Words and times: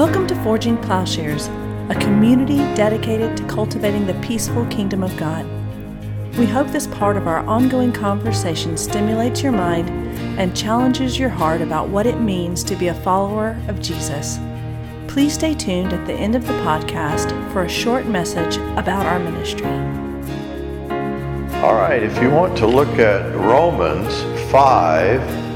Welcome 0.00 0.26
to 0.28 0.34
Forging 0.36 0.78
Plowshares, 0.78 1.48
a 1.90 1.96
community 2.00 2.56
dedicated 2.74 3.36
to 3.36 3.46
cultivating 3.46 4.06
the 4.06 4.18
peaceful 4.26 4.64
kingdom 4.68 5.02
of 5.02 5.14
God. 5.18 5.44
We 6.38 6.46
hope 6.46 6.68
this 6.68 6.86
part 6.86 7.18
of 7.18 7.28
our 7.28 7.40
ongoing 7.40 7.92
conversation 7.92 8.78
stimulates 8.78 9.42
your 9.42 9.52
mind 9.52 9.90
and 10.40 10.56
challenges 10.56 11.18
your 11.18 11.28
heart 11.28 11.60
about 11.60 11.90
what 11.90 12.06
it 12.06 12.18
means 12.18 12.64
to 12.64 12.76
be 12.76 12.88
a 12.88 12.94
follower 12.94 13.60
of 13.68 13.82
Jesus. 13.82 14.38
Please 15.06 15.34
stay 15.34 15.52
tuned 15.52 15.92
at 15.92 16.06
the 16.06 16.14
end 16.14 16.34
of 16.34 16.46
the 16.46 16.54
podcast 16.60 17.28
for 17.52 17.64
a 17.64 17.68
short 17.68 18.06
message 18.06 18.56
about 18.78 19.04
our 19.04 19.18
ministry. 19.18 19.66
All 21.60 21.74
right, 21.74 22.02
if 22.02 22.22
you 22.22 22.30
want 22.30 22.56
to 22.56 22.66
look 22.66 22.98
at 22.98 23.36
Romans 23.36 24.22
5, 24.50 25.49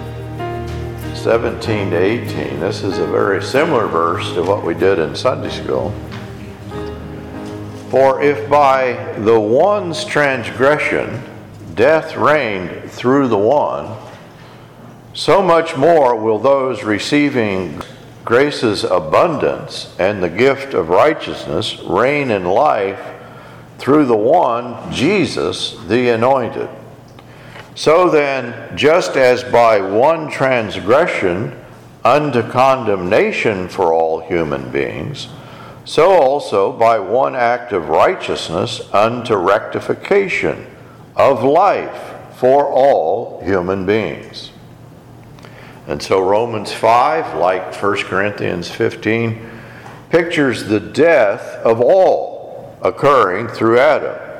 17 1.24 1.88
to 1.88 1.96
18. 1.96 2.60
This 2.60 2.82
is 2.82 2.98
a 2.98 3.06
very 3.06 3.42
similar 3.42 3.86
verse 3.86 4.34
to 4.34 4.42
what 4.42 4.62
we 4.62 4.74
did 4.74 4.98
in 4.98 5.16
Sunday 5.16 5.48
school. 5.48 5.90
For 7.88 8.22
if 8.22 8.46
by 8.50 8.92
the 9.20 9.40
one's 9.40 10.04
transgression 10.04 11.22
death 11.74 12.14
reigned 12.14 12.90
through 12.90 13.28
the 13.28 13.38
one, 13.38 13.96
so 15.14 15.40
much 15.40 15.78
more 15.78 16.14
will 16.14 16.38
those 16.38 16.84
receiving 16.84 17.80
grace's 18.22 18.84
abundance 18.84 19.96
and 19.98 20.22
the 20.22 20.28
gift 20.28 20.74
of 20.74 20.90
righteousness 20.90 21.80
reign 21.84 22.30
in 22.30 22.44
life 22.44 23.00
through 23.78 24.04
the 24.04 24.14
one, 24.14 24.92
Jesus, 24.92 25.74
the 25.86 26.10
anointed. 26.10 26.68
So 27.74 28.08
then, 28.08 28.76
just 28.76 29.16
as 29.16 29.42
by 29.42 29.80
one 29.80 30.30
transgression 30.30 31.60
unto 32.04 32.42
condemnation 32.42 33.68
for 33.68 33.92
all 33.92 34.20
human 34.20 34.70
beings, 34.70 35.28
so 35.84 36.12
also 36.12 36.72
by 36.72 36.98
one 36.98 37.34
act 37.34 37.72
of 37.72 37.88
righteousness 37.88 38.80
unto 38.92 39.34
rectification 39.34 40.66
of 41.16 41.42
life 41.42 42.14
for 42.36 42.66
all 42.66 43.42
human 43.42 43.84
beings. 43.84 44.50
And 45.86 46.02
so 46.02 46.20
Romans 46.20 46.72
5, 46.72 47.38
like 47.38 47.74
1 47.74 47.96
Corinthians 48.04 48.70
15, 48.70 49.50
pictures 50.10 50.64
the 50.64 50.80
death 50.80 51.42
of 51.64 51.80
all 51.80 52.78
occurring 52.82 53.48
through 53.48 53.78
Adam. 53.78 54.33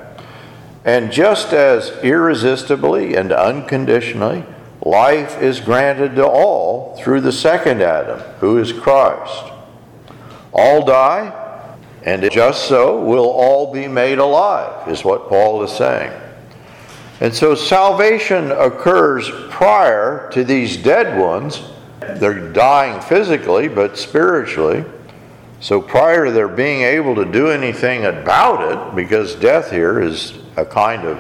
And 0.84 1.10
just 1.10 1.52
as 1.52 1.90
irresistibly 2.02 3.14
and 3.14 3.32
unconditionally, 3.32 4.44
life 4.82 5.40
is 5.40 5.60
granted 5.60 6.16
to 6.16 6.27
all 6.27 6.96
through 6.98 7.22
the 7.22 7.32
second 7.32 7.80
Adam, 7.80 8.20
who 8.40 8.58
is 8.58 8.72
Christ. 8.72 9.50
All 10.52 10.84
die, 10.84 11.32
and 12.02 12.30
just 12.30 12.68
so 12.68 13.02
will 13.02 13.30
all 13.30 13.72
be 13.72 13.88
made 13.88 14.18
alive, 14.18 14.86
is 14.88 15.05
what 15.05 15.28
Paul 15.28 15.62
is 15.62 15.72
saying. 15.72 16.12
And 17.20 17.34
so 17.34 17.55
salvation 17.55 18.52
occurs 18.52 19.30
prior 19.48 20.28
to 20.32 20.44
these 20.44 20.77
dead 20.77 21.18
ones. 21.18 21.62
They're 22.00 22.52
dying 22.52 23.00
physically, 23.00 23.68
but 23.68 23.96
spiritually. 23.96 24.84
So 25.60 25.80
prior 25.80 26.27
to 26.27 26.30
their 26.30 26.48
being 26.48 26.82
able 26.82 27.14
to 27.14 27.24
do 27.24 27.48
anything 27.48 28.05
about 28.05 28.70
it, 28.70 28.94
because 28.94 29.34
death 29.36 29.70
here 29.70 29.98
is 29.98 30.34
a 30.56 30.64
kind 30.64 31.05
of 31.05 31.19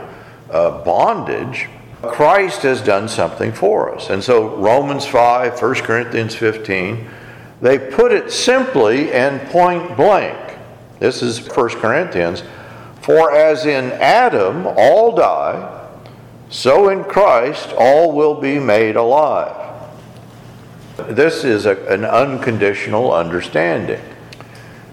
uh, 0.50 0.84
bondage, 0.84 1.68
Christ 2.02 2.62
has 2.62 2.82
done 2.82 3.08
something 3.08 3.52
for 3.52 3.94
us. 3.94 4.10
And 4.10 4.22
so 4.22 4.56
Romans 4.56 5.06
5, 5.06 5.60
1 5.60 5.74
Corinthians 5.76 6.34
15, 6.34 7.08
they 7.60 7.78
put 7.78 8.12
it 8.12 8.30
simply 8.30 9.12
and 9.12 9.40
point 9.48 9.96
blank. 9.96 10.58
This 10.98 11.22
is 11.22 11.46
1 11.46 11.68
Corinthians. 11.80 12.42
For 13.00 13.32
as 13.32 13.66
in 13.66 13.92
Adam 13.92 14.66
all 14.66 15.14
die, 15.14 15.88
so 16.50 16.88
in 16.88 17.04
Christ 17.04 17.72
all 17.76 18.12
will 18.12 18.40
be 18.40 18.58
made 18.58 18.96
alive. 18.96 19.60
This 21.08 21.42
is 21.44 21.66
a, 21.66 21.76
an 21.86 22.04
unconditional 22.04 23.12
understanding. 23.12 24.00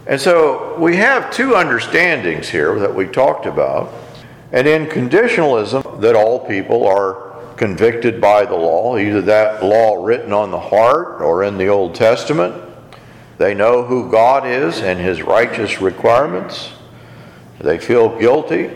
And 0.08 0.20
so 0.20 0.78
we 0.80 0.98
have 0.98 1.32
two 1.32 1.56
understandings 1.56 2.50
here 2.50 2.80
that 2.80 2.94
we 2.94 3.06
talked 3.08 3.46
about. 3.46 3.94
And 4.52 4.68
in 4.68 4.88
conditionalism, 4.88 6.02
that 6.02 6.16
all 6.16 6.40
people 6.46 6.86
are 6.86 7.32
convicted 7.62 8.20
by 8.20 8.44
the 8.44 8.56
law, 8.56 8.98
either 8.98 9.22
that 9.22 9.64
law 9.64 10.04
written 10.04 10.34
on 10.34 10.50
the 10.50 10.60
heart 10.60 11.22
or 11.22 11.44
in 11.44 11.58
the 11.58 11.68
Old 11.68 11.94
Testament. 11.94 12.56
They 13.38 13.54
know 13.54 13.84
who 13.84 14.12
God 14.12 14.48
is 14.48 14.80
and 14.82 15.00
his 15.00 15.22
righteous 15.22 15.80
requirements. 15.80 16.72
They 17.60 17.78
feel 17.78 18.20
guilty. 18.20 18.72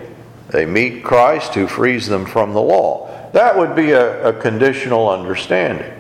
They 0.49 0.65
meet 0.65 1.03
Christ 1.03 1.55
who 1.55 1.65
frees 1.65 2.07
them 2.07 2.25
from 2.25 2.53
the 2.53 2.61
law. 2.61 3.29
That 3.33 3.57
would 3.57 3.75
be 3.75 3.91
a, 3.91 4.29
a 4.29 4.33
conditional 4.39 5.09
understanding. 5.09 5.91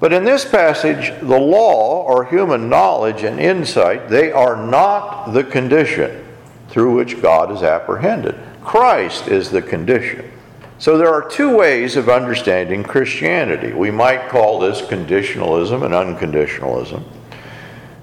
But 0.00 0.12
in 0.12 0.24
this 0.24 0.44
passage, 0.44 1.18
the 1.20 1.38
law 1.38 2.02
or 2.02 2.24
human 2.24 2.68
knowledge 2.68 3.22
and 3.22 3.40
insight, 3.40 4.08
they 4.08 4.30
are 4.30 4.56
not 4.56 5.32
the 5.32 5.44
condition 5.44 6.26
through 6.68 6.96
which 6.96 7.22
God 7.22 7.52
is 7.52 7.62
apprehended. 7.62 8.36
Christ 8.68 9.28
is 9.28 9.48
the 9.48 9.62
condition. 9.62 10.30
So 10.78 10.98
there 10.98 11.08
are 11.08 11.26
two 11.26 11.56
ways 11.56 11.96
of 11.96 12.10
understanding 12.10 12.82
Christianity. 12.82 13.72
We 13.72 13.90
might 13.90 14.28
call 14.28 14.58
this 14.58 14.82
conditionalism 14.82 15.82
and 15.86 15.94
unconditionalism. 15.94 17.02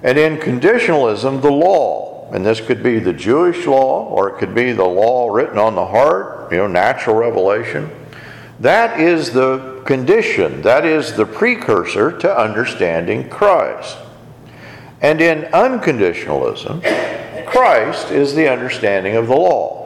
And 0.02 0.18
in 0.18 0.38
conditionalism, 0.38 1.40
the 1.40 1.52
law, 1.52 2.28
and 2.32 2.44
this 2.44 2.60
could 2.60 2.82
be 2.82 2.98
the 2.98 3.12
Jewish 3.12 3.64
law 3.64 4.08
or 4.08 4.28
it 4.28 4.38
could 4.38 4.56
be 4.56 4.72
the 4.72 4.82
law 4.82 5.30
written 5.30 5.56
on 5.56 5.76
the 5.76 5.86
heart, 5.86 6.50
you 6.50 6.58
know, 6.58 6.66
natural 6.66 7.14
revelation. 7.14 7.88
That 8.58 8.98
is 8.98 9.30
the 9.30 9.84
condition, 9.86 10.62
that 10.62 10.84
is 10.84 11.12
the 11.12 11.26
precursor 11.26 12.18
to 12.18 12.36
understanding 12.36 13.28
Christ. 13.28 13.98
And 15.00 15.20
in 15.20 15.42
unconditionalism, 15.52 16.82
Christ 17.46 18.10
is 18.10 18.34
the 18.34 18.48
understanding 18.50 19.14
of 19.14 19.28
the 19.28 19.36
law. 19.36 19.85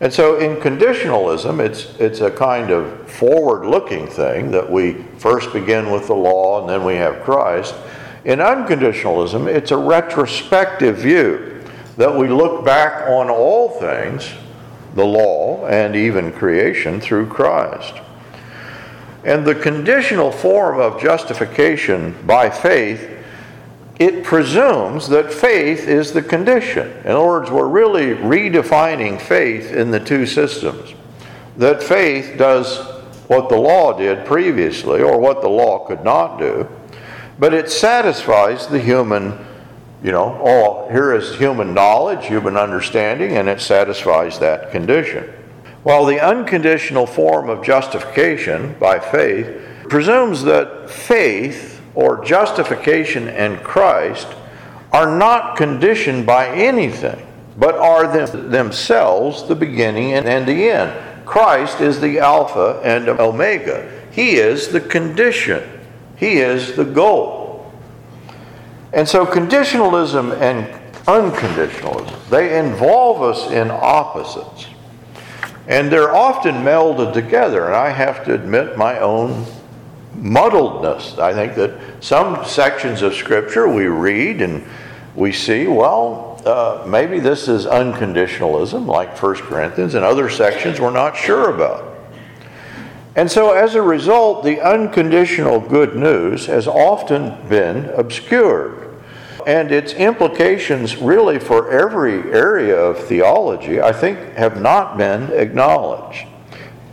And 0.00 0.10
so 0.12 0.38
in 0.38 0.56
conditionalism, 0.56 1.60
it's, 1.60 1.94
it's 1.98 2.20
a 2.20 2.30
kind 2.30 2.70
of 2.70 3.10
forward 3.10 3.66
looking 3.66 4.06
thing 4.06 4.50
that 4.52 4.70
we 4.70 4.94
first 5.18 5.52
begin 5.52 5.90
with 5.90 6.06
the 6.06 6.14
law 6.14 6.60
and 6.60 6.68
then 6.68 6.84
we 6.84 6.94
have 6.94 7.22
Christ. 7.22 7.74
In 8.24 8.38
unconditionalism, 8.38 9.46
it's 9.46 9.70
a 9.70 9.76
retrospective 9.76 10.96
view 10.96 11.62
that 11.98 12.14
we 12.14 12.28
look 12.28 12.64
back 12.64 13.08
on 13.10 13.28
all 13.28 13.78
things, 13.78 14.30
the 14.94 15.04
law 15.04 15.66
and 15.66 15.94
even 15.94 16.32
creation, 16.32 16.98
through 16.98 17.26
Christ. 17.26 17.94
And 19.24 19.46
the 19.46 19.54
conditional 19.54 20.32
form 20.32 20.80
of 20.80 20.98
justification 20.98 22.16
by 22.26 22.48
faith 22.48 23.19
it 24.00 24.24
presumes 24.24 25.08
that 25.08 25.30
faith 25.30 25.86
is 25.86 26.12
the 26.12 26.22
condition. 26.22 26.90
In 27.04 27.10
other 27.10 27.26
words, 27.26 27.50
we're 27.50 27.68
really 27.68 28.14
redefining 28.14 29.20
faith 29.20 29.72
in 29.72 29.90
the 29.90 30.00
two 30.00 30.24
systems. 30.24 30.94
That 31.58 31.82
faith 31.82 32.38
does 32.38 32.78
what 33.28 33.50
the 33.50 33.58
law 33.58 33.92
did 33.92 34.24
previously, 34.24 35.02
or 35.02 35.20
what 35.20 35.42
the 35.42 35.50
law 35.50 35.86
could 35.86 36.02
not 36.02 36.38
do, 36.38 36.66
but 37.38 37.52
it 37.52 37.70
satisfies 37.70 38.66
the 38.66 38.80
human, 38.80 39.38
you 40.02 40.12
know, 40.12 40.40
oh, 40.42 40.88
here 40.90 41.12
is 41.12 41.36
human 41.36 41.74
knowledge, 41.74 42.24
human 42.26 42.56
understanding, 42.56 43.36
and 43.36 43.50
it 43.50 43.60
satisfies 43.60 44.38
that 44.38 44.70
condition. 44.72 45.30
While 45.82 46.06
the 46.06 46.20
unconditional 46.20 47.06
form 47.06 47.50
of 47.50 47.62
justification 47.62 48.76
by 48.80 48.98
faith 48.98 49.62
presumes 49.90 50.42
that 50.44 50.88
faith 50.88 51.69
or 51.94 52.24
justification 52.24 53.28
in 53.28 53.58
Christ 53.58 54.28
are 54.92 55.16
not 55.16 55.56
conditioned 55.56 56.26
by 56.26 56.48
anything, 56.48 57.26
but 57.56 57.74
are 57.76 58.06
them, 58.06 58.50
themselves 58.50 59.46
the 59.46 59.54
beginning 59.54 60.12
and 60.12 60.46
the 60.46 60.70
end. 60.70 61.26
Christ 61.26 61.80
is 61.80 62.00
the 62.00 62.18
Alpha 62.18 62.80
and 62.82 63.08
Omega. 63.08 63.90
He 64.10 64.36
is 64.36 64.68
the 64.68 64.80
condition, 64.80 65.62
He 66.16 66.38
is 66.38 66.74
the 66.74 66.84
goal. 66.84 67.72
And 68.92 69.08
so, 69.08 69.24
conditionalism 69.24 70.32
and 70.40 70.66
unconditionalism, 71.06 72.28
they 72.28 72.58
involve 72.58 73.22
us 73.22 73.50
in 73.52 73.70
opposites. 73.70 74.66
And 75.68 75.92
they're 75.92 76.12
often 76.12 76.56
melded 76.56 77.12
together, 77.12 77.66
and 77.66 77.76
I 77.76 77.90
have 77.90 78.24
to 78.24 78.34
admit 78.34 78.76
my 78.76 78.98
own 78.98 79.46
muddledness. 80.20 81.18
I 81.18 81.32
think 81.32 81.54
that 81.56 82.02
some 82.02 82.44
sections 82.44 83.02
of 83.02 83.14
Scripture 83.14 83.68
we 83.68 83.86
read 83.86 84.42
and 84.42 84.64
we 85.14 85.32
see, 85.32 85.66
well, 85.66 86.40
uh, 86.46 86.84
maybe 86.86 87.20
this 87.20 87.48
is 87.48 87.66
unconditionalism, 87.66 88.86
like 88.86 89.20
1 89.20 89.34
Corinthians, 89.36 89.94
and 89.94 90.04
other 90.04 90.30
sections 90.30 90.80
we're 90.80 90.90
not 90.90 91.16
sure 91.16 91.54
about. 91.54 91.90
And 93.16 93.30
so, 93.30 93.52
as 93.52 93.74
a 93.74 93.82
result, 93.82 94.44
the 94.44 94.60
unconditional 94.60 95.58
good 95.58 95.96
news 95.96 96.46
has 96.46 96.68
often 96.68 97.36
been 97.48 97.86
obscured. 97.86 99.02
And 99.46 99.72
its 99.72 99.94
implications, 99.94 100.96
really, 100.96 101.38
for 101.38 101.70
every 101.70 102.32
area 102.32 102.76
of 102.76 102.98
theology, 102.98 103.80
I 103.80 103.92
think, 103.92 104.18
have 104.34 104.60
not 104.60 104.96
been 104.96 105.32
acknowledged. 105.32 106.26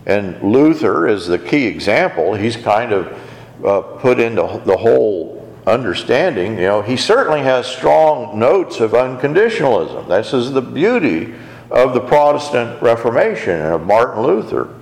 And 0.08 0.42
Luther 0.42 1.06
is 1.06 1.28
the 1.28 1.38
key 1.38 1.66
example. 1.66 2.34
He's 2.34 2.56
kind 2.56 2.94
of 2.94 3.20
uh, 3.64 3.82
put 4.00 4.22
into 4.22 4.62
the 4.66 4.78
whole 4.78 5.46
understanding. 5.68 6.54
You 6.54 6.68
know, 6.68 6.82
he 6.82 6.96
certainly 6.96 7.42
has 7.42 7.68
strong 7.68 8.40
notes 8.40 8.80
of 8.80 8.92
unconditionalism. 8.92 10.08
This 10.08 10.34
is 10.34 10.54
the 10.54 10.62
beauty 10.62 11.36
of 11.70 11.94
the 11.94 12.00
Protestant 12.00 12.82
Reformation 12.82 13.60
and 13.60 13.74
of 13.74 13.86
Martin 13.86 14.24
Luther. 14.24 14.74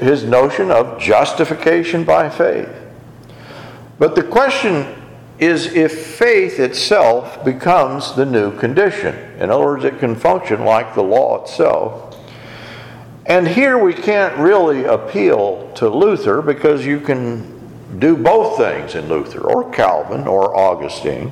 His 0.00 0.24
notion 0.24 0.70
of 0.70 1.00
justification 1.00 2.04
by 2.04 2.28
faith. 2.28 2.68
But 3.98 4.14
the 4.14 4.22
question 4.22 4.94
is 5.38 5.72
if 5.72 6.16
faith 6.16 6.60
itself 6.60 7.42
becomes 7.42 8.14
the 8.14 8.26
new 8.26 8.54
condition. 8.58 9.14
In 9.40 9.50
other 9.50 9.64
words, 9.64 9.84
it 9.84 9.98
can 9.98 10.14
function 10.14 10.64
like 10.64 10.94
the 10.94 11.02
law 11.02 11.42
itself. 11.42 12.07
And 13.28 13.46
here 13.46 13.76
we 13.76 13.92
can't 13.92 14.34
really 14.38 14.84
appeal 14.84 15.70
to 15.74 15.88
Luther 15.88 16.40
because 16.40 16.86
you 16.86 16.98
can 16.98 17.98
do 17.98 18.16
both 18.16 18.56
things 18.56 18.94
in 18.94 19.06
Luther, 19.08 19.42
or 19.42 19.70
Calvin, 19.70 20.26
or 20.26 20.56
Augustine. 20.56 21.30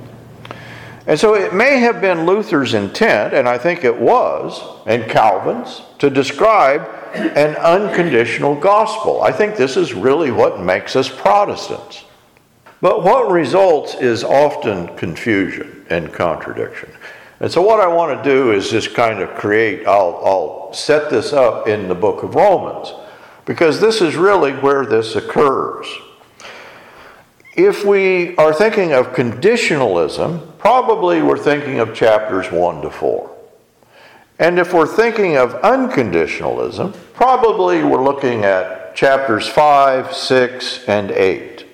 And 1.07 1.19
so 1.19 1.35
it 1.35 1.55
may 1.55 1.79
have 1.79 2.03
been 2.03 2.27
Luther's 2.27 2.75
intent, 2.75 3.33
and 3.33 3.49
I 3.49 3.57
think 3.57 3.83
it 3.83 3.99
was, 3.99 4.61
and 4.87 5.11
Calvin's, 5.11 5.81
to 5.99 6.11
describe 6.11 6.83
an 7.15 7.57
unconditional 7.57 8.55
gospel. 8.57 9.23
I 9.23 9.33
think 9.33 9.57
this 9.57 9.79
is 9.79 9.95
really 9.95 10.31
what 10.31 10.61
makes 10.61 10.97
us 10.97 11.09
Protestants. 11.09 12.05
But 12.83 13.05
what 13.05 13.31
results 13.31 13.95
is 13.95 14.23
often 14.23 14.95
confusion 14.97 15.87
and 15.89 16.13
contradiction. 16.13 16.91
And 17.41 17.51
so, 17.53 17.61
what 17.61 17.81
I 17.81 17.87
want 17.87 18.23
to 18.23 18.29
do 18.29 18.53
is 18.53 18.71
just 18.71 18.95
kind 18.95 19.21
of 19.21 19.35
create, 19.35 19.87
I'll, 19.87 20.21
I'll 20.25 20.73
set 20.73 21.11
this 21.11 21.33
up 21.33 21.69
in 21.69 21.89
the 21.89 21.95
book 21.95 22.23
of 22.23 22.35
Romans, 22.35 22.93
because 23.45 23.81
this 23.81 24.01
is 24.01 24.17
really 24.17 24.53
where 24.53 24.87
this 24.87 25.17
occurs. 25.17 25.87
If 27.55 27.85
we 27.85 28.37
are 28.37 28.53
thinking 28.53 28.93
of 28.93 29.15
conditionalism, 29.15 30.59
probably 30.59 31.23
we're 31.23 31.39
thinking 31.39 31.79
of 31.79 31.95
chapters 31.95 32.51
1 32.51 32.83
to 32.83 32.91
4. 32.91 33.31
And 34.39 34.59
if 34.59 34.75
we're 34.75 34.87
thinking 34.87 35.37
of 35.37 35.55
unconditionalism, 35.63 36.95
probably 37.15 37.83
we're 37.83 38.05
looking 38.05 38.45
at 38.45 38.95
chapters 38.95 39.49
5, 39.49 40.15
6, 40.15 40.89
and 40.89 41.11
8. 41.11 41.66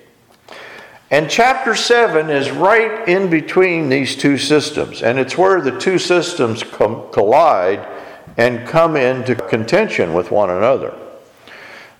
And 1.13 1.29
chapter 1.29 1.75
7 1.75 2.31
is 2.31 2.49
right 2.49 3.07
in 3.07 3.29
between 3.29 3.87
these 3.87 4.15
two 4.15 4.39
systems, 4.39 5.03
and 5.03 5.19
it's 5.19 5.37
where 5.37 5.61
the 5.61 5.77
two 5.77 5.99
systems 5.99 6.63
com- 6.63 7.05
collide 7.11 7.87
and 8.35 8.67
come 8.67 8.95
into 8.95 9.35
contention 9.35 10.15
with 10.15 10.31
one 10.31 10.49
another. 10.49 10.97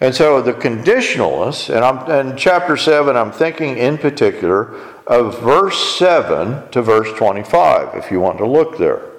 And 0.01 0.15
so 0.15 0.41
the 0.41 0.53
conditionalists, 0.53 1.69
and 1.69 1.85
I'm, 1.85 2.09
in 2.09 2.35
chapter 2.35 2.75
7, 2.75 3.15
I'm 3.15 3.31
thinking 3.31 3.77
in 3.77 3.99
particular 3.99 4.73
of 5.05 5.39
verse 5.41 5.95
7 5.99 6.71
to 6.71 6.81
verse 6.81 7.15
25, 7.15 7.93
if 7.93 8.09
you 8.09 8.19
want 8.19 8.39
to 8.39 8.47
look 8.47 8.79
there. 8.79 9.11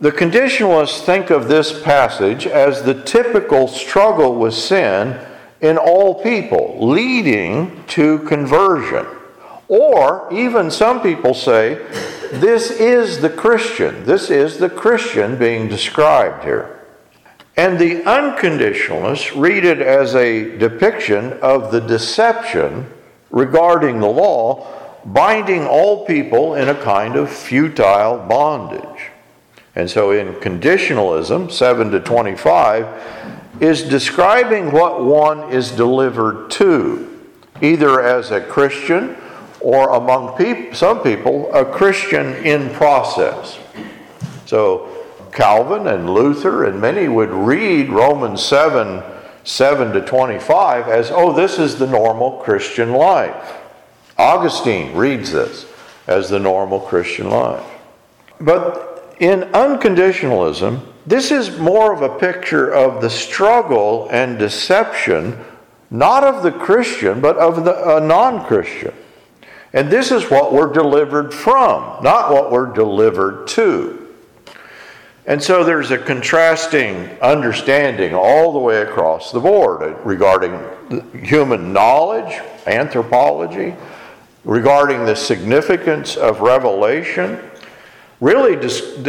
The 0.00 0.12
conditionalists 0.12 1.00
think 1.00 1.30
of 1.30 1.48
this 1.48 1.82
passage 1.82 2.46
as 2.46 2.82
the 2.82 3.04
typical 3.04 3.68
struggle 3.68 4.34
with 4.34 4.52
sin 4.52 5.18
in 5.60 5.76
all 5.76 6.22
people, 6.22 6.78
leading 6.80 7.84
to 7.88 8.20
conversion. 8.20 9.06
Or 9.68 10.28
even 10.32 10.70
some 10.70 11.00
people 11.02 11.34
say, 11.34 11.74
this 12.32 12.70
is 12.70 13.20
the 13.20 13.30
Christian. 13.30 14.04
This 14.04 14.30
is 14.30 14.58
the 14.58 14.70
Christian 14.70 15.38
being 15.38 15.68
described 15.68 16.44
here. 16.44 16.80
And 17.56 17.78
the 17.78 18.02
unconditionalists 18.04 19.34
read 19.34 19.64
it 19.64 19.80
as 19.80 20.14
a 20.14 20.56
depiction 20.56 21.34
of 21.40 21.72
the 21.72 21.80
deception 21.80 22.86
regarding 23.30 24.00
the 24.00 24.08
law, 24.08 24.66
binding 25.04 25.66
all 25.66 26.06
people 26.06 26.54
in 26.54 26.68
a 26.68 26.74
kind 26.74 27.16
of 27.16 27.30
futile 27.30 28.18
bondage. 28.26 29.10
And 29.74 29.90
so 29.90 30.10
in 30.10 30.34
conditionalism, 30.34 31.50
7 31.50 31.90
to 31.90 32.00
25, 32.00 33.39
is 33.60 33.82
describing 33.82 34.72
what 34.72 35.04
one 35.04 35.52
is 35.52 35.70
delivered 35.70 36.50
to, 36.50 37.06
either 37.60 38.02
as 38.02 38.30
a 38.30 38.40
Christian 38.40 39.16
or 39.60 39.90
among 39.90 40.36
peop- 40.36 40.74
some 40.74 41.02
people, 41.02 41.52
a 41.54 41.64
Christian 41.64 42.34
in 42.44 42.70
process. 42.70 43.58
So 44.46 44.88
Calvin 45.32 45.86
and 45.86 46.10
Luther 46.10 46.64
and 46.64 46.80
many 46.80 47.06
would 47.06 47.30
read 47.30 47.90
Romans 47.90 48.42
7 48.42 49.02
7 49.42 49.92
to 49.92 50.02
25 50.02 50.88
as, 50.88 51.10
oh, 51.10 51.32
this 51.32 51.58
is 51.58 51.78
the 51.78 51.86
normal 51.86 52.32
Christian 52.42 52.92
life. 52.92 53.56
Augustine 54.18 54.94
reads 54.94 55.32
this 55.32 55.64
as 56.06 56.28
the 56.28 56.38
normal 56.38 56.80
Christian 56.80 57.30
life. 57.30 57.64
But 58.38 59.16
in 59.18 59.44
unconditionalism, 59.54 60.89
this 61.06 61.30
is 61.30 61.58
more 61.58 61.92
of 61.92 62.02
a 62.02 62.18
picture 62.18 62.72
of 62.72 63.00
the 63.00 63.10
struggle 63.10 64.08
and 64.10 64.38
deception, 64.38 65.38
not 65.90 66.24
of 66.24 66.42
the 66.42 66.52
Christian, 66.52 67.20
but 67.20 67.36
of 67.36 67.64
the 67.64 68.00
non 68.00 68.44
Christian. 68.44 68.94
And 69.72 69.90
this 69.90 70.10
is 70.10 70.30
what 70.30 70.52
we're 70.52 70.72
delivered 70.72 71.32
from, 71.32 72.02
not 72.02 72.32
what 72.32 72.50
we're 72.50 72.72
delivered 72.72 73.46
to. 73.48 74.00
And 75.26 75.42
so 75.42 75.62
there's 75.62 75.90
a 75.90 75.98
contrasting 75.98 76.96
understanding 77.20 78.14
all 78.14 78.52
the 78.52 78.58
way 78.58 78.82
across 78.82 79.30
the 79.30 79.38
board 79.38 79.96
regarding 80.04 80.58
human 81.24 81.72
knowledge, 81.72 82.40
anthropology, 82.66 83.76
regarding 84.44 85.04
the 85.04 85.14
significance 85.14 86.16
of 86.16 86.40
revelation, 86.40 87.49
really 88.20 88.56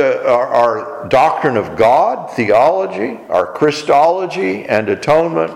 our, 0.08 1.08
doctrine 1.10 1.58
of 1.58 1.76
God, 1.76 2.32
theology, 2.32 3.20
our 3.30 3.46
Christology, 3.46 4.66
and 4.66 4.88
atonement. 4.90 5.52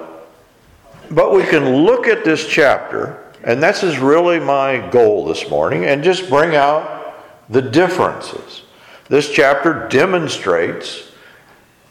But 1.12 1.34
we 1.34 1.44
can 1.44 1.86
look 1.86 2.08
at 2.08 2.26
this 2.26 2.48
chapter, 2.48 3.24
and 3.44 3.64
this 3.64 3.84
is 3.84 3.98
really 3.98 4.40
my 4.40 4.90
goal 4.90 5.26
this 5.26 5.50
morning, 5.50 5.86
and 5.86 6.04
just 6.04 6.30
bring 6.30 6.56
out 6.56 7.16
the 7.50 7.62
differences. 7.62 8.64
This 9.08 9.32
chapter 9.32 9.88
demonstrates 9.88 11.12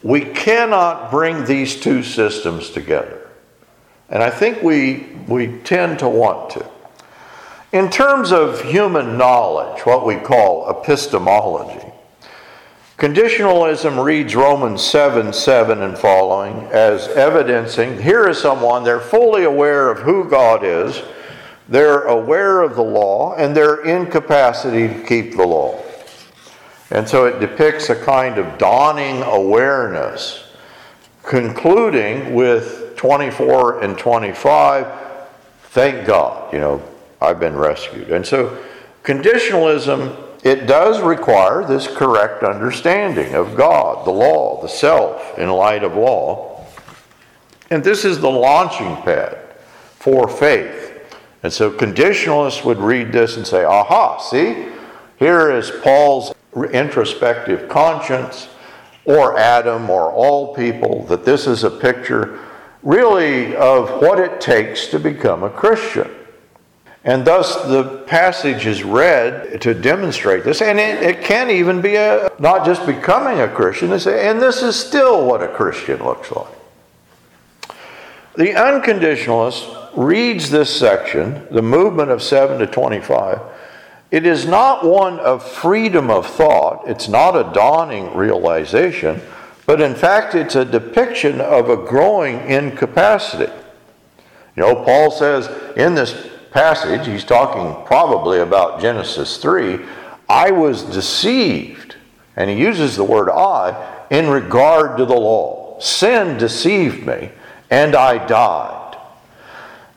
we 0.03 0.21
cannot 0.21 1.11
bring 1.11 1.45
these 1.47 1.81
two 1.81 2.03
systems 2.03 2.71
together. 2.71 3.31
And 4.11 4.23
I 4.23 4.29
think 4.29 4.62
we, 4.62 5.07
we 5.27 5.59
tend 5.61 6.00
to 6.00 6.09
want 6.09 6.50
to. 6.50 6.74
In 7.75 7.90
terms 7.90 8.31
of 8.31 8.62
human 8.62 9.19
knowledge, 9.19 9.85
what 9.85 10.07
we 10.07 10.14
call 10.14 10.71
epistemology, 10.71 11.85
conditionalism 12.97 14.00
reads 14.00 14.37
Romans 14.37 14.81
7 14.81 15.33
7 15.33 15.83
and 15.83 15.99
following 15.99 16.69
as 16.71 17.09
evidencing 17.09 18.00
here 18.00 18.28
is 18.28 18.38
someone, 18.38 18.85
they're 18.85 19.00
fully 19.00 19.43
aware 19.43 19.90
of 19.90 19.99
who 19.99 20.31
God 20.31 20.62
is, 20.62 21.02
they're 21.69 22.04
aware 22.04 22.62
of 22.62 22.76
the 22.76 22.85
law, 22.85 23.35
and 23.35 23.57
their 23.57 23.85
incapacity 23.85 24.87
to 24.87 25.04
keep 25.04 25.33
the 25.33 25.45
law. 25.45 25.83
And 26.93 27.09
so 27.09 27.25
it 27.25 27.40
depicts 27.40 27.90
a 27.90 27.97
kind 27.97 28.38
of 28.38 28.57
dawning 28.57 29.21
awareness, 29.25 30.47
concluding 31.25 32.35
with 32.35 32.95
24 32.95 33.81
and 33.81 33.99
25 33.99 35.00
thank 35.73 36.07
God, 36.07 36.52
you 36.52 36.61
know, 36.61 36.81
I've 37.25 37.40
been 37.40 37.57
rescued. 37.57 38.11
And 38.11 38.25
so, 38.25 38.59
conditionalism, 39.02 40.16
it 40.45 40.66
does 40.66 41.00
require 41.00 41.64
this 41.64 41.87
correct 41.87 42.43
understanding 42.43 43.35
of 43.35 43.57
God, 43.57 44.07
the 44.07 44.11
law, 44.11 44.61
the 44.61 44.69
self 44.69 45.38
in 45.38 45.49
light 45.49 45.83
of 45.83 45.95
law. 45.97 46.66
And 47.71 47.83
this 47.83 48.04
is 48.04 48.21
the 48.21 48.31
launching 48.31 48.97
pad 49.02 49.38
for 49.99 50.28
faith. 50.28 50.90
And 51.43 51.52
so, 51.52 51.71
conditionalists 51.71 52.64
would 52.64 52.78
read 52.78 53.12
this 53.12 53.37
and 53.37 53.47
say, 53.47 53.64
aha, 53.64 54.19
see, 54.19 54.69
here 55.19 55.50
is 55.50 55.71
Paul's 55.83 56.35
introspective 56.73 57.69
conscience, 57.69 58.49
or 59.04 59.37
Adam, 59.38 59.90
or 59.90 60.11
all 60.12 60.54
people, 60.54 61.04
that 61.04 61.25
this 61.25 61.47
is 61.47 61.64
a 61.64 61.71
picture 61.71 62.40
really 62.83 63.57
of 63.57 64.00
what 64.00 64.21
it 64.21 64.40
takes 64.40 64.87
to 64.88 64.99
become 64.99 65.43
a 65.43 65.50
Christian. 65.50 66.11
And 67.05 67.27
thus, 67.27 67.63
the 67.65 68.03
passage 68.07 68.65
is 68.65 68.83
read 68.83 69.61
to 69.61 69.75
demonstrate 69.75 70.43
this. 70.43 70.63
And 70.63 70.81
it, 70.81 71.03
it 71.03 71.23
can 71.23 71.51
even 71.51 71.83
be 71.83 71.97
a, 71.97 72.33
not 72.39 72.65
just 72.65 72.87
becoming 72.87 73.41
a 73.41 73.49
Christian, 73.49 73.93
and 73.93 74.41
this 74.41 74.63
is 74.63 74.75
still 74.75 75.27
what 75.27 75.43
a 75.43 75.49
Christian 75.49 76.03
looks 76.03 76.31
like. 76.31 76.55
The 78.37 78.53
unconditionalist 78.53 79.91
reads 79.95 80.51
this 80.51 80.75
section, 80.75 81.47
the 81.51 81.63
movement 81.63 82.11
of 82.11 82.23
7 82.23 82.59
to 82.59 82.67
25, 82.67 83.39
it 84.11 84.27
is 84.27 84.47
not 84.47 84.85
one 84.85 85.21
of 85.21 85.47
freedom 85.47 86.11
of 86.11 86.27
thought, 86.27 86.83
it's 86.87 87.09
not 87.09 87.37
a 87.37 87.53
dawning 87.53 88.15
realization, 88.17 89.21
but 89.67 89.81
in 89.81 89.95
fact, 89.95 90.35
it's 90.35 90.57
a 90.57 90.65
depiction 90.65 91.41
of 91.41 91.69
a 91.69 91.77
growing 91.77 92.41
incapacity. 92.49 93.53
You 94.57 94.63
know, 94.63 94.75
Paul 94.85 95.11
says 95.11 95.49
in 95.77 95.95
this 95.95 96.31
passage, 96.55 97.07
he's 97.09 97.25
talking 97.25 97.85
probably 97.85 98.39
about 98.39 98.81
Genesis 98.81 99.37
3, 99.39 99.81
I 100.29 100.53
was 100.53 100.85
deceived, 100.85 101.97
and 102.37 102.49
he 102.49 102.57
uses 102.57 102.97
the 102.97 103.05
word 103.05 103.29
I 103.29 104.07
in 104.09 104.29
regard 104.29 104.97
to 104.99 105.05
the 105.05 105.17
law. 105.17 105.79
Sin 105.81 106.39
deceived 106.39 107.05
me, 107.05 107.31
and 107.71 107.97
I 107.97 108.25
died. 108.25 108.97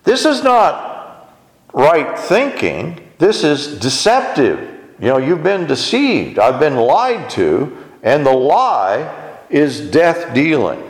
This 0.04 0.26
is 0.26 0.44
not 0.44 1.38
right 1.74 2.18
thinking, 2.18 3.08
this 3.20 3.44
is 3.44 3.80
deceptive. 3.80 4.60
You 5.00 5.10
know, 5.10 5.18
you've 5.18 5.44
been 5.44 5.68
deceived, 5.68 6.40
I've 6.40 6.60
been 6.60 6.76
lied 6.76 7.30
to, 7.32 7.78
and 8.02 8.26
the 8.26 8.34
lie 8.34 9.38
is 9.52 9.92
death 9.92 10.34
dealing. 10.34 10.87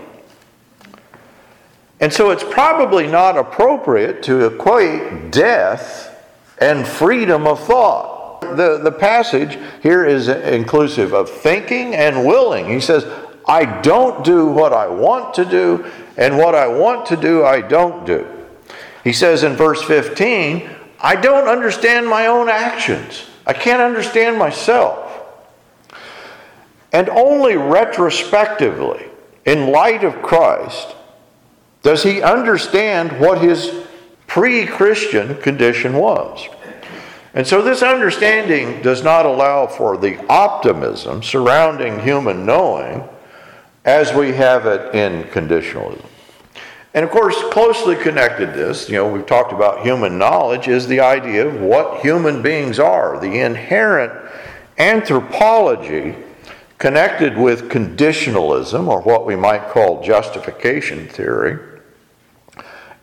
And 1.99 2.13
so 2.13 2.29
it's 2.29 2.43
probably 2.43 3.07
not 3.07 3.37
appropriate 3.37 4.21
to 4.23 4.45
equate 4.45 5.31
death 5.31 6.13
and 6.59 6.87
freedom 6.87 7.47
of 7.47 7.59
thought. 7.59 8.41
The, 8.41 8.79
the 8.83 8.91
passage 8.91 9.57
here 9.81 10.05
is 10.05 10.27
inclusive 10.27 11.13
of 11.13 11.29
thinking 11.29 11.95
and 11.95 12.25
willing. 12.25 12.67
He 12.67 12.79
says, 12.79 13.05
I 13.47 13.81
don't 13.81 14.23
do 14.23 14.47
what 14.47 14.73
I 14.73 14.87
want 14.87 15.33
to 15.35 15.45
do, 15.45 15.89
and 16.17 16.37
what 16.37 16.53
I 16.53 16.67
want 16.67 17.05
to 17.07 17.15
do, 17.15 17.45
I 17.45 17.61
don't 17.61 18.05
do. 18.05 18.27
He 19.03 19.13
says 19.13 19.43
in 19.43 19.53
verse 19.53 19.81
15, 19.81 20.69
I 20.99 21.15
don't 21.15 21.47
understand 21.47 22.07
my 22.07 22.27
own 22.27 22.49
actions. 22.49 23.25
I 23.45 23.53
can't 23.53 23.81
understand 23.81 24.37
myself. 24.37 25.05
And 26.91 27.09
only 27.09 27.55
retrospectively, 27.55 29.05
in 29.45 29.71
light 29.71 30.03
of 30.03 30.21
Christ, 30.21 30.96
does 31.81 32.03
he 32.03 32.21
understand 32.21 33.19
what 33.19 33.41
his 33.41 33.71
pre 34.27 34.65
Christian 34.65 35.35
condition 35.41 35.93
was. 35.93 36.47
And 37.33 37.45
so, 37.45 37.61
this 37.61 37.81
understanding 37.81 38.81
does 38.81 39.03
not 39.03 39.25
allow 39.25 39.67
for 39.67 39.97
the 39.97 40.23
optimism 40.27 41.23
surrounding 41.23 41.99
human 41.99 42.45
knowing 42.45 43.07
as 43.85 44.13
we 44.13 44.33
have 44.33 44.65
it 44.65 44.93
in 44.93 45.23
conditionalism. 45.25 46.05
And 46.93 47.05
of 47.05 47.11
course, 47.11 47.35
closely 47.51 47.95
connected 47.95 48.53
this, 48.53 48.89
you 48.89 48.95
know, 48.95 49.07
we've 49.11 49.25
talked 49.25 49.53
about 49.53 49.83
human 49.83 50.17
knowledge, 50.17 50.67
is 50.67 50.87
the 50.87 50.99
idea 50.99 51.47
of 51.47 51.61
what 51.61 52.01
human 52.01 52.41
beings 52.41 52.79
are, 52.79 53.19
the 53.19 53.39
inherent 53.39 54.11
anthropology 54.79 56.15
connected 56.77 57.37
with 57.37 57.69
conditionalism, 57.69 58.87
or 58.87 59.01
what 59.01 59.25
we 59.25 59.35
might 59.35 59.69
call 59.69 60.03
justification 60.03 61.07
theory, 61.07 61.57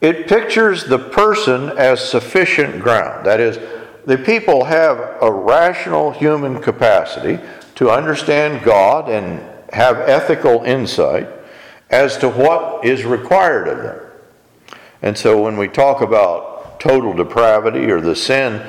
it 0.00 0.28
pictures 0.28 0.84
the 0.84 0.98
person 0.98 1.70
as 1.78 2.06
sufficient 2.06 2.80
ground. 2.80 3.26
That 3.26 3.40
is, 3.40 3.58
the 4.04 4.18
people 4.18 4.64
have 4.64 5.16
a 5.22 5.32
rational 5.32 6.10
human 6.10 6.60
capacity 6.60 7.42
to 7.76 7.90
understand 7.90 8.62
God 8.62 9.08
and 9.08 9.40
have 9.72 9.98
ethical 9.98 10.62
insight 10.62 11.26
as 11.90 12.16
to 12.18 12.28
what 12.28 12.84
is 12.84 13.04
required 13.04 13.66
of 13.66 13.82
them. 13.82 14.00
And 15.02 15.16
so 15.16 15.42
when 15.42 15.56
we 15.56 15.68
talk 15.68 16.00
about 16.00 16.80
total 16.80 17.12
depravity 17.12 17.90
or 17.90 18.00
the 18.00 18.14
sin 18.14 18.66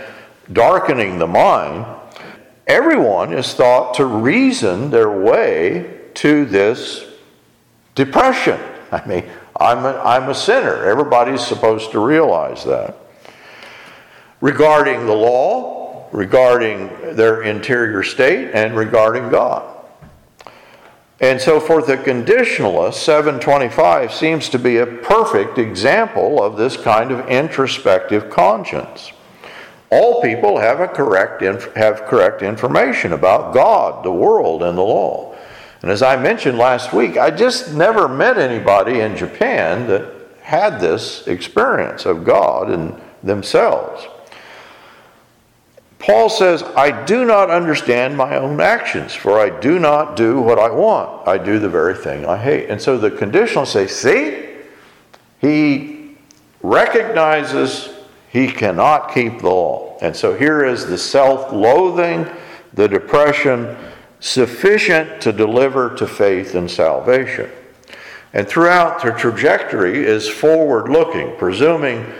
darkening 0.51 1.19
the 1.19 1.27
mind, 1.27 1.85
everyone 2.67 3.33
is 3.33 3.53
thought 3.53 3.93
to 3.95 4.05
reason 4.05 4.89
their 4.89 5.09
way 5.09 5.99
to 6.15 6.45
this 6.45 7.05
depression. 7.93 8.59
I 8.91 9.05
mean, 9.07 9.29
I'm 9.59 9.85
a, 9.85 9.97
I'm 9.99 10.29
a 10.29 10.35
sinner. 10.35 10.85
Everybody's 10.85 11.45
supposed 11.45 11.91
to 11.91 11.99
realize 11.99 12.63
that. 12.65 12.97
Regarding 14.41 15.05
the 15.05 15.13
law, 15.13 16.07
regarding 16.11 16.87
their 17.15 17.43
interior 17.43 18.03
state, 18.03 18.51
and 18.53 18.75
regarding 18.75 19.29
God. 19.29 19.75
And 21.19 21.39
so 21.39 21.59
for 21.59 21.81
the 21.81 21.97
conditionalist, 21.97 22.95
725 22.95 24.13
seems 24.13 24.49
to 24.49 24.59
be 24.59 24.77
a 24.77 24.85
perfect 24.85 25.57
example 25.57 26.43
of 26.43 26.57
this 26.57 26.75
kind 26.75 27.11
of 27.11 27.27
introspective 27.29 28.29
conscience. 28.29 29.13
All 29.91 30.21
people 30.21 30.57
have, 30.57 30.79
a 30.79 30.87
correct, 30.87 31.41
have 31.75 32.05
correct 32.05 32.41
information 32.41 33.13
about 33.13 33.53
God, 33.53 34.03
the 34.03 34.11
world, 34.11 34.63
and 34.63 34.77
the 34.77 34.81
law. 34.81 35.35
And 35.81 35.91
as 35.91 36.01
I 36.01 36.15
mentioned 36.15 36.57
last 36.57 36.93
week, 36.93 37.17
I 37.17 37.29
just 37.29 37.73
never 37.73 38.07
met 38.07 38.37
anybody 38.37 39.01
in 39.01 39.15
Japan 39.15 39.87
that 39.87 40.11
had 40.41 40.79
this 40.79 41.27
experience 41.27 42.05
of 42.05 42.23
God 42.23 42.71
and 42.71 42.99
themselves. 43.21 44.07
Paul 45.99 46.29
says, 46.29 46.61
I 46.61 47.05
do 47.05 47.25
not 47.25 47.49
understand 47.49 48.15
my 48.15 48.37
own 48.37 48.61
actions, 48.61 49.13
for 49.13 49.39
I 49.39 49.49
do 49.59 49.79
not 49.79 50.15
do 50.15 50.39
what 50.39 50.59
I 50.59 50.69
want. 50.69 51.27
I 51.27 51.37
do 51.37 51.57
the 51.57 51.69
very 51.69 51.95
thing 51.95 52.25
I 52.25 52.37
hate. 52.37 52.69
And 52.69 52.79
so 52.79 52.97
the 52.97 53.09
conditional 53.09 53.65
say, 53.65 53.87
see, 53.87 54.49
he 55.39 56.15
recognizes 56.61 57.94
he 58.35 58.47
cannot 58.47 59.13
keep 59.13 59.39
the 59.39 59.49
law. 59.49 59.97
And 60.01 60.13
so 60.13 60.35
here 60.35 60.65
is 60.65 60.87
the 60.87 60.97
self 60.97 61.53
loathing, 61.53 62.29
the 62.73 62.85
depression, 62.85 63.77
sufficient 64.19 65.21
to 65.21 65.31
deliver 65.31 65.95
to 65.95 66.05
faith 66.05 66.53
and 66.53 66.69
salvation. 66.69 67.49
And 68.33 68.45
throughout 68.45 69.01
the 69.01 69.11
trajectory 69.11 70.05
is 70.05 70.27
forward 70.27 70.89
looking, 70.89 71.37
presuming, 71.37 72.11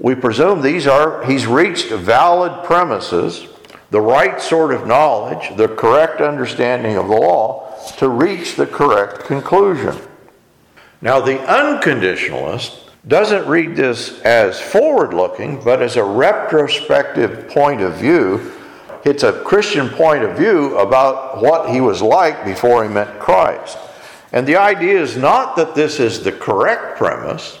we 0.00 0.16
presume 0.16 0.62
these 0.62 0.88
are, 0.88 1.24
he's 1.24 1.46
reached 1.46 1.90
valid 1.90 2.64
premises, 2.64 3.46
the 3.92 4.00
right 4.00 4.42
sort 4.42 4.74
of 4.74 4.88
knowledge, 4.88 5.56
the 5.56 5.68
correct 5.68 6.20
understanding 6.20 6.96
of 6.96 7.06
the 7.06 7.14
law 7.14 7.72
to 7.98 8.08
reach 8.08 8.56
the 8.56 8.66
correct 8.66 9.20
conclusion. 9.20 9.96
Now, 11.00 11.20
the 11.20 11.36
unconditionalist 11.36 12.85
doesn't 13.08 13.46
read 13.46 13.76
this 13.76 14.20
as 14.22 14.60
forward 14.60 15.14
looking, 15.14 15.62
but 15.62 15.80
as 15.80 15.96
a 15.96 16.04
retrospective 16.04 17.48
point 17.48 17.80
of 17.80 17.94
view. 17.94 18.52
It's 19.04 19.22
a 19.22 19.44
Christian 19.44 19.88
point 19.88 20.24
of 20.24 20.36
view 20.36 20.76
about 20.78 21.40
what 21.40 21.70
he 21.70 21.80
was 21.80 22.02
like 22.02 22.44
before 22.44 22.82
he 22.82 22.90
met 22.92 23.20
Christ. 23.20 23.78
And 24.32 24.46
the 24.46 24.56
idea 24.56 25.00
is 25.00 25.16
not 25.16 25.54
that 25.56 25.76
this 25.76 26.00
is 26.00 26.24
the 26.24 26.32
correct 26.32 26.98
premise, 26.98 27.60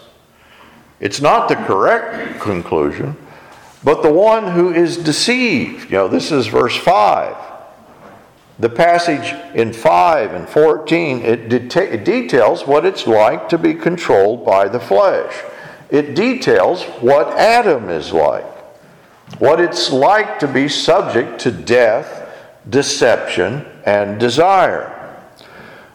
it's 0.98 1.20
not 1.20 1.48
the 1.48 1.54
correct 1.54 2.40
conclusion, 2.40 3.16
but 3.84 4.02
the 4.02 4.12
one 4.12 4.50
who 4.50 4.72
is 4.72 4.96
deceived. 4.96 5.90
You 5.90 5.98
know, 5.98 6.08
this 6.08 6.32
is 6.32 6.48
verse 6.48 6.76
5. 6.76 7.55
The 8.58 8.70
passage 8.70 9.34
in 9.54 9.72
5 9.72 10.32
and 10.32 10.48
14, 10.48 11.22
it, 11.22 11.48
deta- 11.48 11.92
it, 11.92 12.04
details 12.04 12.66
what 12.66 12.86
it's 12.86 13.06
like 13.06 13.50
to 13.50 13.58
be 13.58 13.74
controlled 13.74 14.46
by 14.46 14.68
the 14.68 14.80
flesh. 14.80 15.42
It 15.90 16.14
details 16.14 16.82
what 17.00 17.28
Adam 17.36 17.90
is 17.90 18.12
like, 18.12 18.46
what 19.38 19.60
it's 19.60 19.92
like 19.92 20.38
to 20.38 20.48
be 20.48 20.68
subject 20.68 21.38
to 21.40 21.50
death, 21.50 22.32
deception, 22.68 23.66
and 23.84 24.18
desire. 24.18 24.92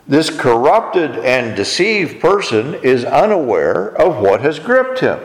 This 0.07 0.29
corrupted 0.29 1.17
and 1.19 1.55
deceived 1.55 2.21
person 2.21 2.75
is 2.75 3.05
unaware 3.05 3.95
of 3.99 4.17
what 4.17 4.41
has 4.41 4.59
gripped 4.59 4.99
him. 4.99 5.19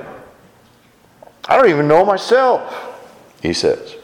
I 1.49 1.57
don't 1.57 1.69
even 1.69 1.87
know 1.87 2.05
myself, 2.05 2.97
he 3.43 3.53
says. 3.53 3.96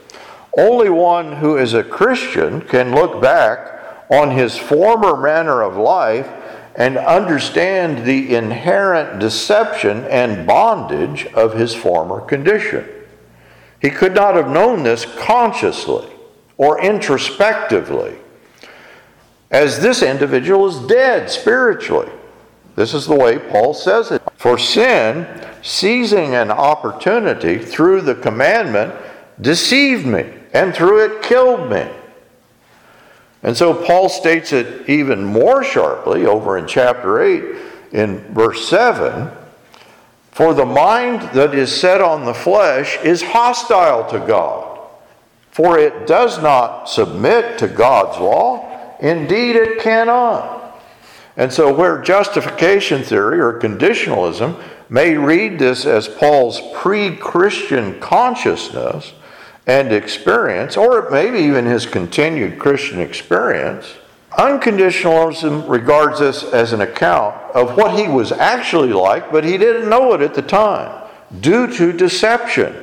Only 0.56 0.90
one 0.90 1.36
who 1.36 1.56
is 1.56 1.72
a 1.72 1.82
Christian 1.82 2.60
can 2.60 2.94
look 2.94 3.22
back 3.22 3.80
on 4.10 4.30
his 4.30 4.58
former 4.58 5.16
manner 5.16 5.62
of 5.62 5.76
life 5.76 6.28
and 6.74 6.98
understand 6.98 8.04
the 8.04 8.34
inherent 8.34 9.18
deception 9.18 10.04
and 10.04 10.46
bondage 10.46 11.26
of 11.28 11.54
his 11.54 11.74
former 11.74 12.20
condition. 12.20 12.86
He 13.80 13.90
could 13.90 14.14
not 14.14 14.36
have 14.36 14.48
known 14.48 14.82
this 14.82 15.04
consciously 15.04 16.08
or 16.58 16.80
introspectively, 16.80 18.16
as 19.50 19.80
this 19.80 20.02
individual 20.02 20.68
is 20.68 20.86
dead 20.86 21.30
spiritually. 21.30 22.10
This 22.76 22.94
is 22.94 23.06
the 23.06 23.16
way 23.16 23.38
Paul 23.38 23.74
says 23.74 24.10
it. 24.10 24.22
For 24.36 24.58
sin, 24.58 25.26
seizing 25.62 26.34
an 26.34 26.50
opportunity 26.50 27.58
through 27.58 28.02
the 28.02 28.14
commandment, 28.14 28.94
deceived 29.40 30.06
me 30.06 30.41
and 30.52 30.74
through 30.74 31.04
it 31.04 31.22
killed 31.22 31.70
me. 31.70 31.88
And 33.42 33.56
so 33.56 33.74
Paul 33.74 34.08
states 34.08 34.52
it 34.52 34.88
even 34.88 35.24
more 35.24 35.64
sharply 35.64 36.26
over 36.26 36.56
in 36.56 36.66
chapter 36.66 37.20
8 37.20 37.56
in 37.92 38.18
verse 38.32 38.68
7 38.68 39.30
For 40.30 40.54
the 40.54 40.66
mind 40.66 41.22
that 41.34 41.54
is 41.54 41.74
set 41.74 42.00
on 42.00 42.24
the 42.24 42.34
flesh 42.34 42.98
is 43.02 43.22
hostile 43.22 44.08
to 44.10 44.20
God. 44.20 44.78
For 45.50 45.78
it 45.78 46.06
does 46.06 46.40
not 46.42 46.86
submit 46.86 47.58
to 47.58 47.68
God's 47.68 48.18
law. 48.18 48.96
Indeed, 49.00 49.56
it 49.56 49.80
cannot. 49.80 50.80
And 51.36 51.52
so, 51.52 51.74
where 51.74 52.00
justification 52.00 53.02
theory 53.02 53.40
or 53.40 53.58
conditionalism 53.58 54.62
may 54.88 55.16
read 55.16 55.58
this 55.58 55.84
as 55.84 56.08
Paul's 56.08 56.60
pre 56.74 57.16
Christian 57.16 57.98
consciousness 58.00 59.12
and 59.66 59.92
experience, 59.92 60.76
or 60.76 61.08
maybe 61.10 61.38
even 61.38 61.64
his 61.64 61.86
continued 61.86 62.58
Christian 62.58 63.00
experience, 63.00 63.94
unconditionalism 64.38 65.68
regards 65.68 66.18
this 66.18 66.42
as 66.42 66.72
an 66.72 66.80
account 66.80 67.36
of 67.54 67.76
what 67.76 67.98
he 67.98 68.08
was 68.08 68.32
actually 68.32 68.92
like, 68.92 69.30
but 69.30 69.44
he 69.44 69.58
didn't 69.58 69.88
know 69.88 70.14
it 70.14 70.20
at 70.20 70.34
the 70.34 70.42
time 70.42 71.08
due 71.40 71.66
to 71.66 71.92
deception. 71.92 72.74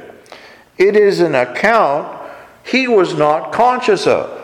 It 0.78 0.96
is 0.96 1.20
an 1.20 1.36
account 1.36 2.18
he 2.64 2.88
was 2.88 3.14
not 3.14 3.52
conscious 3.52 4.08
of. 4.08 4.36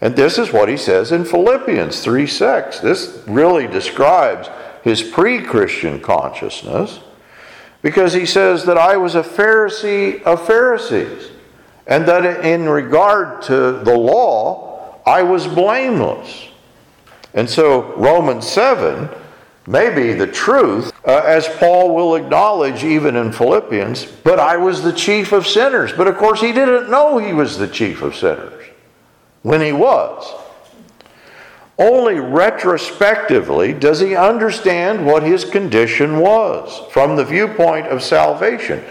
And 0.00 0.14
this 0.14 0.38
is 0.38 0.52
what 0.52 0.68
he 0.68 0.76
says 0.76 1.10
in 1.10 1.24
Philippians 1.24 2.00
3 2.00 2.26
6. 2.26 2.80
This 2.80 3.22
really 3.26 3.66
describes 3.66 4.48
his 4.84 5.02
pre 5.02 5.42
Christian 5.42 6.00
consciousness 6.00 7.00
because 7.82 8.12
he 8.12 8.26
says 8.26 8.64
that 8.66 8.76
I 8.76 8.98
was 8.98 9.14
a 9.14 9.22
Pharisee 9.22 10.22
of 10.22 10.46
Pharisees 10.46 11.30
and 11.86 12.06
that 12.06 12.44
in 12.44 12.68
regard 12.68 13.42
to 13.42 13.72
the 13.72 13.96
law, 13.96 14.96
I 15.06 15.22
was 15.22 15.46
blameless. 15.46 16.48
And 17.34 17.48
so 17.48 17.94
Romans 17.94 18.46
7 18.46 19.08
may 19.66 19.94
be 19.94 20.12
the 20.12 20.26
truth, 20.26 20.92
uh, 21.04 21.22
as 21.24 21.48
Paul 21.48 21.94
will 21.94 22.16
acknowledge 22.16 22.82
even 22.82 23.16
in 23.16 23.32
Philippians, 23.32 24.04
but 24.04 24.38
I 24.38 24.56
was 24.56 24.82
the 24.82 24.92
chief 24.92 25.32
of 25.32 25.46
sinners. 25.46 25.92
But 25.92 26.08
of 26.08 26.16
course, 26.16 26.40
he 26.40 26.52
didn't 26.52 26.90
know 26.90 27.18
he 27.18 27.32
was 27.32 27.58
the 27.58 27.68
chief 27.68 28.02
of 28.02 28.16
sinners 28.16 28.64
when 29.42 29.60
he 29.60 29.72
was. 29.72 30.32
Only 31.78 32.14
retrospectively 32.14 33.74
does 33.74 34.00
he 34.00 34.16
understand 34.16 35.04
what 35.04 35.22
his 35.22 35.44
condition 35.44 36.20
was 36.20 36.82
from 36.90 37.16
the 37.16 37.24
viewpoint 37.24 37.86
of 37.88 38.02
salvation. 38.02 38.82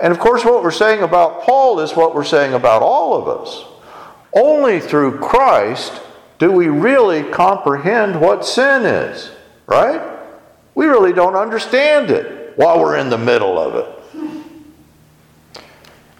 And 0.00 0.12
of 0.12 0.18
course, 0.18 0.44
what 0.44 0.62
we're 0.62 0.70
saying 0.70 1.02
about 1.02 1.42
Paul 1.42 1.80
is 1.80 1.92
what 1.92 2.14
we're 2.14 2.24
saying 2.24 2.54
about 2.54 2.82
all 2.82 3.14
of 3.14 3.28
us. 3.28 3.64
Only 4.32 4.80
through 4.80 5.18
Christ 5.18 6.00
do 6.38 6.50
we 6.50 6.68
really 6.68 7.22
comprehend 7.22 8.20
what 8.20 8.44
sin 8.44 8.84
is, 8.84 9.30
right? 9.66 10.02
We 10.74 10.86
really 10.86 11.12
don't 11.12 11.36
understand 11.36 12.10
it 12.10 12.56
while 12.56 12.80
we're 12.80 12.96
in 12.96 13.10
the 13.10 13.18
middle 13.18 13.58
of 13.58 13.76
it. 13.76 13.94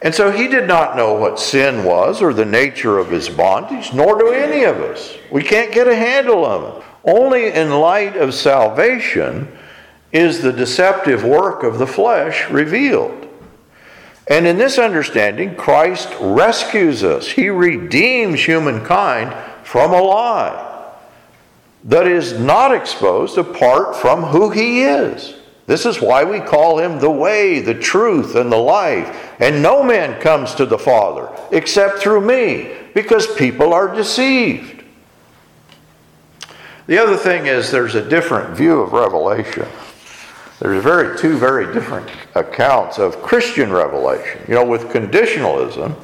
And 0.03 0.15
so 0.15 0.31
he 0.31 0.49
did 0.49 0.69
not 0.69 0.97
know 0.97 1.15
what 1.15 1.41
sin 1.41 1.83
was 1.83 2.21
or 2.21 2.35
the 2.35 2.45
nature 2.45 2.99
of 2.99 3.11
his 3.11 3.29
bondage, 3.29 3.93
nor 3.95 4.19
do 4.19 4.29
any 4.29 4.65
of 4.65 4.77
us. 4.77 5.17
We 5.33 5.43
can't 5.43 5.73
get 5.73 5.89
a 5.89 5.97
handle 5.97 6.45
on 6.45 6.77
it. 6.77 6.85
Only 7.05 7.51
in 7.51 7.71
light 7.71 8.17
of 8.17 8.35
salvation 8.35 9.49
is 10.13 10.43
the 10.43 10.53
deceptive 10.53 11.25
work 11.25 11.63
of 11.63 11.79
the 11.79 11.87
flesh 11.87 12.49
revealed. 12.51 13.24
And 14.27 14.47
in 14.47 14.57
this 14.57 14.79
understanding, 14.79 15.55
Christ 15.55 16.09
rescues 16.21 17.05
us. 17.05 17.29
He 17.29 17.51
redeems 17.51 18.43
humankind 18.43 19.35
from 19.65 19.93
a 19.93 20.01
lie 20.01 20.73
that 21.85 22.07
is 22.07 22.39
not 22.39 22.75
exposed 22.75 23.37
apart 23.37 23.95
from 23.95 24.23
who 24.23 24.49
he 24.51 24.83
is. 24.83 25.35
This 25.67 25.85
is 25.85 26.01
why 26.01 26.25
we 26.25 26.41
call 26.41 26.79
him 26.79 26.99
the 26.99 27.11
way, 27.11 27.61
the 27.61 27.75
truth, 27.75 28.35
and 28.35 28.51
the 28.51 28.57
life. 28.57 29.35
And 29.41 29.63
no 29.63 29.83
man 29.83 30.21
comes 30.21 30.55
to 30.55 30.67
the 30.67 30.79
Father 30.79 31.29
except 31.51 31.99
through 31.99 32.23
me, 32.23 32.75
because 32.95 33.27
people 33.37 33.75
are 33.75 33.95
deceived. 33.95 34.85
The 36.87 36.99
other 36.99 37.17
thing 37.17 37.47
is 37.47 37.71
there's 37.71 37.95
a 37.95 38.07
different 38.07 38.57
view 38.57 38.81
of 38.81 38.93
Revelation. 38.93 39.67
There's 40.61 40.83
very 40.83 41.19
two 41.19 41.37
very 41.37 41.73
different 41.75 42.09
accounts 42.35 42.99
of 42.99 43.21
Christian 43.23 43.73
revelation. 43.73 44.41
You 44.49 44.55
know, 44.55 44.65
with 44.65 44.85
conditionalism, 44.85 45.95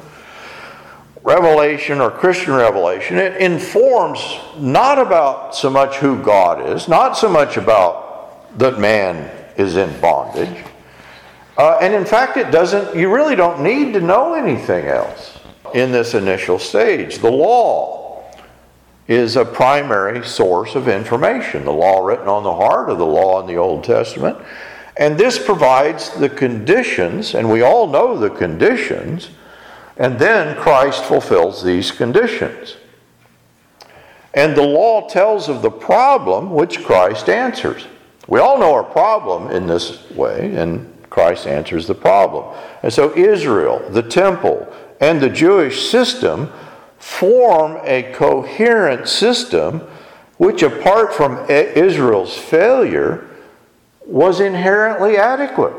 revelation 1.23 2.01
or 2.01 2.11
Christian 2.11 2.53
revelation, 2.53 3.17
it 3.17 3.37
informs 3.37 4.19
not 4.57 4.99
about 4.99 5.55
so 5.55 5.69
much 5.69 5.97
who 5.97 6.21
God 6.21 6.69
is, 6.69 6.87
not 6.87 7.17
so 7.17 7.29
much 7.29 7.57
about 7.57 8.57
that 8.59 8.79
man 8.79 9.29
is 9.57 9.77
in 9.77 9.99
bondage. 10.01 10.65
Uh, 11.57 11.77
and 11.81 11.93
in 11.93 12.05
fact, 12.05 12.37
it 12.37 12.51
doesn't, 12.51 12.95
you 12.95 13.13
really 13.13 13.35
don't 13.35 13.61
need 13.61 13.93
to 13.93 14.01
know 14.01 14.33
anything 14.33 14.85
else 14.85 15.39
in 15.73 15.91
this 15.91 16.13
initial 16.13 16.57
stage. 16.57 17.19
The 17.19 17.31
law 17.31 18.00
is 19.11 19.35
a 19.35 19.45
primary 19.45 20.25
source 20.25 20.75
of 20.75 20.87
information, 20.87 21.65
the 21.65 21.73
law 21.73 22.05
written 22.05 22.27
on 22.27 22.43
the 22.43 22.53
heart 22.53 22.89
of 22.89 22.97
the 22.97 23.05
law 23.05 23.41
in 23.41 23.47
the 23.47 23.57
Old 23.57 23.83
Testament. 23.83 24.37
And 24.97 25.17
this 25.17 25.43
provides 25.43 26.11
the 26.11 26.29
conditions, 26.29 27.33
and 27.33 27.49
we 27.49 27.61
all 27.61 27.87
know 27.87 28.17
the 28.17 28.29
conditions 28.29 29.29
and 30.01 30.17
then 30.17 30.55
Christ 30.55 31.03
fulfills 31.03 31.63
these 31.63 31.91
conditions. 31.91 32.75
And 34.33 34.55
the 34.55 34.63
law 34.63 35.07
tells 35.07 35.47
of 35.49 35.61
the 35.61 35.69
problem 35.69 36.51
which 36.51 36.83
Christ 36.83 37.29
answers. 37.29 37.85
We 38.27 38.39
all 38.39 38.57
know 38.57 38.73
our 38.73 38.83
problem 38.83 39.51
in 39.51 39.67
this 39.67 40.09
way, 40.11 40.55
and 40.55 40.91
Christ 41.11 41.45
answers 41.45 41.85
the 41.85 41.93
problem. 41.93 42.57
And 42.81 42.91
so 42.91 43.15
Israel, 43.15 43.87
the 43.91 44.01
temple, 44.01 44.73
and 45.01 45.19
the 45.19 45.29
Jewish 45.29 45.89
system 45.89 46.51
form 47.01 47.79
a 47.83 48.03
coherent 48.13 49.07
system 49.07 49.79
which, 50.37 50.63
apart 50.63 51.13
from 51.13 51.49
Israel's 51.49 52.37
failure, 52.37 53.27
was 54.05 54.39
inherently 54.39 55.17
adequate. 55.17 55.73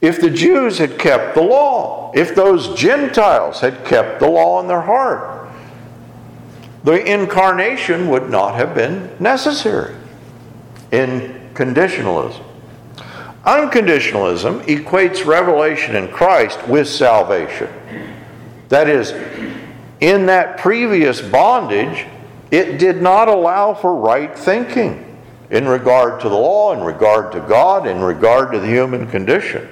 If 0.00 0.20
the 0.20 0.30
Jews 0.30 0.78
had 0.78 0.98
kept 0.98 1.34
the 1.34 1.42
law, 1.42 2.12
if 2.14 2.34
those 2.34 2.78
Gentiles 2.78 3.60
had 3.60 3.84
kept 3.84 4.20
the 4.20 4.28
law 4.28 4.60
in 4.60 4.68
their 4.68 4.82
heart, 4.82 5.48
the 6.84 7.04
incarnation 7.04 8.08
would 8.08 8.28
not 8.28 8.54
have 8.54 8.74
been 8.74 9.10
necessary 9.18 9.94
in 10.92 11.50
conditionalism. 11.54 12.44
Unconditionalism 13.44 14.60
equates 14.62 15.24
revelation 15.24 15.96
in 15.96 16.08
Christ 16.08 16.66
with 16.68 16.88
salvation. 16.88 17.68
That 18.68 18.88
is, 18.88 19.12
in 20.00 20.26
that 20.26 20.58
previous 20.58 21.20
bondage, 21.20 22.06
it 22.50 22.78
did 22.78 23.00
not 23.02 23.28
allow 23.28 23.74
for 23.74 23.94
right 23.94 24.36
thinking 24.36 25.02
in 25.50 25.68
regard 25.68 26.20
to 26.20 26.28
the 26.28 26.34
law, 26.34 26.72
in 26.72 26.80
regard 26.80 27.32
to 27.32 27.40
God, 27.40 27.86
in 27.86 28.00
regard 28.00 28.52
to 28.52 28.58
the 28.58 28.66
human 28.66 29.06
condition. 29.06 29.68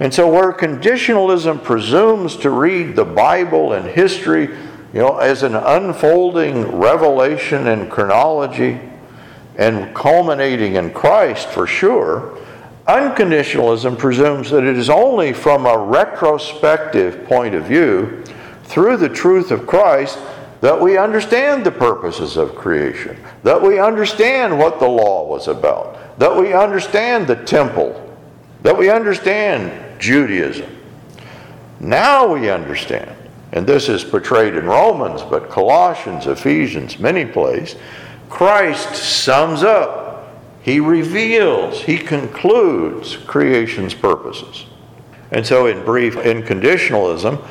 And 0.00 0.12
so, 0.12 0.28
where 0.28 0.52
conditionalism 0.52 1.62
presumes 1.62 2.36
to 2.38 2.50
read 2.50 2.96
the 2.96 3.04
Bible 3.04 3.74
and 3.74 3.86
history, 3.86 4.48
you 4.92 5.00
know, 5.00 5.18
as 5.18 5.44
an 5.44 5.54
unfolding 5.54 6.78
revelation 6.78 7.68
and 7.68 7.90
chronology 7.90 8.80
and 9.56 9.94
culminating 9.94 10.74
in 10.74 10.92
Christ 10.92 11.48
for 11.48 11.66
sure, 11.66 12.36
unconditionalism 12.86 13.96
presumes 13.96 14.50
that 14.50 14.64
it 14.64 14.76
is 14.76 14.90
only 14.90 15.32
from 15.32 15.66
a 15.66 15.76
retrospective 15.76 17.24
point 17.24 17.54
of 17.54 17.64
view, 17.64 18.22
through 18.64 18.96
the 18.96 19.08
truth 19.08 19.50
of 19.50 19.66
Christ, 19.66 20.18
that 20.60 20.80
we 20.80 20.96
understand 20.96 21.64
the 21.64 21.70
purposes 21.70 22.36
of 22.36 22.54
creation, 22.54 23.16
that 23.42 23.60
we 23.60 23.78
understand 23.78 24.58
what 24.58 24.80
the 24.80 24.88
law 24.88 25.26
was 25.26 25.48
about, 25.48 26.18
that 26.18 26.34
we 26.34 26.52
understand 26.54 27.26
the 27.26 27.36
temple, 27.44 28.00
that 28.62 28.76
we 28.76 28.88
understand 28.88 30.00
Judaism. 30.00 30.70
Now 31.80 32.32
we 32.32 32.48
understand, 32.48 33.14
and 33.52 33.66
this 33.66 33.90
is 33.90 34.04
portrayed 34.04 34.54
in 34.54 34.64
Romans, 34.64 35.22
but 35.22 35.50
Colossians, 35.50 36.26
Ephesians, 36.26 36.98
many 36.98 37.26
places, 37.26 37.78
Christ 38.30 38.94
sums 38.94 39.62
up, 39.62 40.03
he 40.64 40.80
reveals, 40.80 41.82
he 41.82 41.98
concludes 41.98 43.18
creation's 43.18 43.92
purposes. 43.92 44.64
And 45.30 45.46
so, 45.46 45.66
in 45.66 45.84
brief, 45.84 46.16
in 46.16 46.42
conditionalism, 46.42 47.46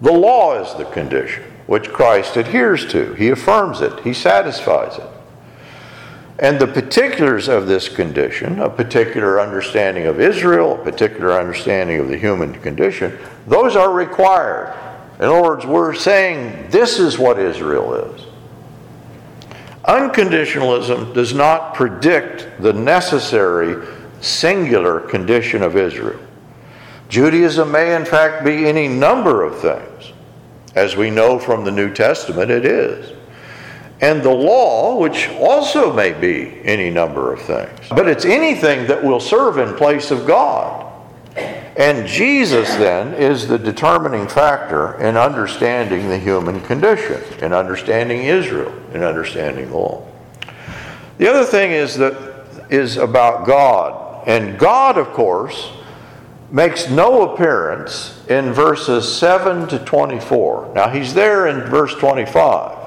the 0.00 0.12
law 0.12 0.58
is 0.62 0.74
the 0.74 0.86
condition 0.86 1.42
which 1.66 1.90
Christ 1.90 2.38
adheres 2.38 2.86
to. 2.92 3.12
He 3.14 3.28
affirms 3.28 3.82
it, 3.82 4.00
he 4.00 4.14
satisfies 4.14 4.96
it. 4.96 5.08
And 6.38 6.58
the 6.58 6.66
particulars 6.66 7.48
of 7.48 7.66
this 7.66 7.88
condition, 7.88 8.58
a 8.60 8.70
particular 8.70 9.40
understanding 9.40 10.06
of 10.06 10.18
Israel, 10.18 10.80
a 10.80 10.84
particular 10.84 11.32
understanding 11.38 12.00
of 12.00 12.08
the 12.08 12.16
human 12.16 12.54
condition, 12.60 13.18
those 13.46 13.76
are 13.76 13.92
required. 13.92 14.74
In 15.18 15.26
other 15.26 15.42
words, 15.42 15.66
we're 15.66 15.94
saying 15.94 16.70
this 16.70 16.98
is 16.98 17.18
what 17.18 17.38
Israel 17.38 17.94
is. 17.94 18.26
Unconditionalism 19.86 21.12
does 21.12 21.34
not 21.34 21.74
predict 21.74 22.48
the 22.60 22.72
necessary 22.72 23.86
singular 24.20 25.00
condition 25.00 25.62
of 25.62 25.76
Israel. 25.76 26.20
Judaism 27.08 27.70
may, 27.70 27.94
in 27.94 28.04
fact, 28.04 28.44
be 28.44 28.66
any 28.66 28.88
number 28.88 29.42
of 29.42 29.58
things. 29.58 30.12
As 30.74 30.96
we 30.96 31.10
know 31.10 31.38
from 31.38 31.64
the 31.64 31.70
New 31.70 31.92
Testament, 31.92 32.50
it 32.50 32.64
is. 32.64 33.12
And 34.00 34.22
the 34.22 34.30
law, 34.30 34.96
which 34.96 35.28
also 35.38 35.92
may 35.92 36.12
be 36.12 36.60
any 36.64 36.90
number 36.90 37.32
of 37.32 37.40
things. 37.42 37.78
But 37.90 38.08
it's 38.08 38.24
anything 38.24 38.86
that 38.86 39.04
will 39.04 39.20
serve 39.20 39.58
in 39.58 39.74
place 39.74 40.10
of 40.10 40.26
God. 40.26 40.93
And 41.76 42.06
Jesus, 42.06 42.68
then, 42.76 43.14
is 43.14 43.48
the 43.48 43.58
determining 43.58 44.28
factor 44.28 45.00
in 45.00 45.16
understanding 45.16 46.08
the 46.08 46.18
human 46.18 46.60
condition, 46.60 47.20
in 47.42 47.52
understanding 47.52 48.22
Israel, 48.22 48.72
in 48.92 49.02
understanding 49.02 49.72
law. 49.72 50.06
The 51.18 51.28
other 51.28 51.44
thing 51.44 51.72
is 51.72 51.96
that 51.96 52.34
is 52.70 52.96
about 52.96 53.46
God. 53.46 54.26
And 54.26 54.58
God, 54.58 54.98
of 54.98 55.08
course, 55.08 55.72
makes 56.50 56.88
no 56.88 57.32
appearance 57.32 58.24
in 58.28 58.52
verses 58.52 59.12
7 59.16 59.68
to 59.68 59.78
24. 59.80 60.72
Now, 60.74 60.88
he's 60.88 61.12
there 61.12 61.48
in 61.48 61.62
verse 61.68 61.94
25. 61.94 62.83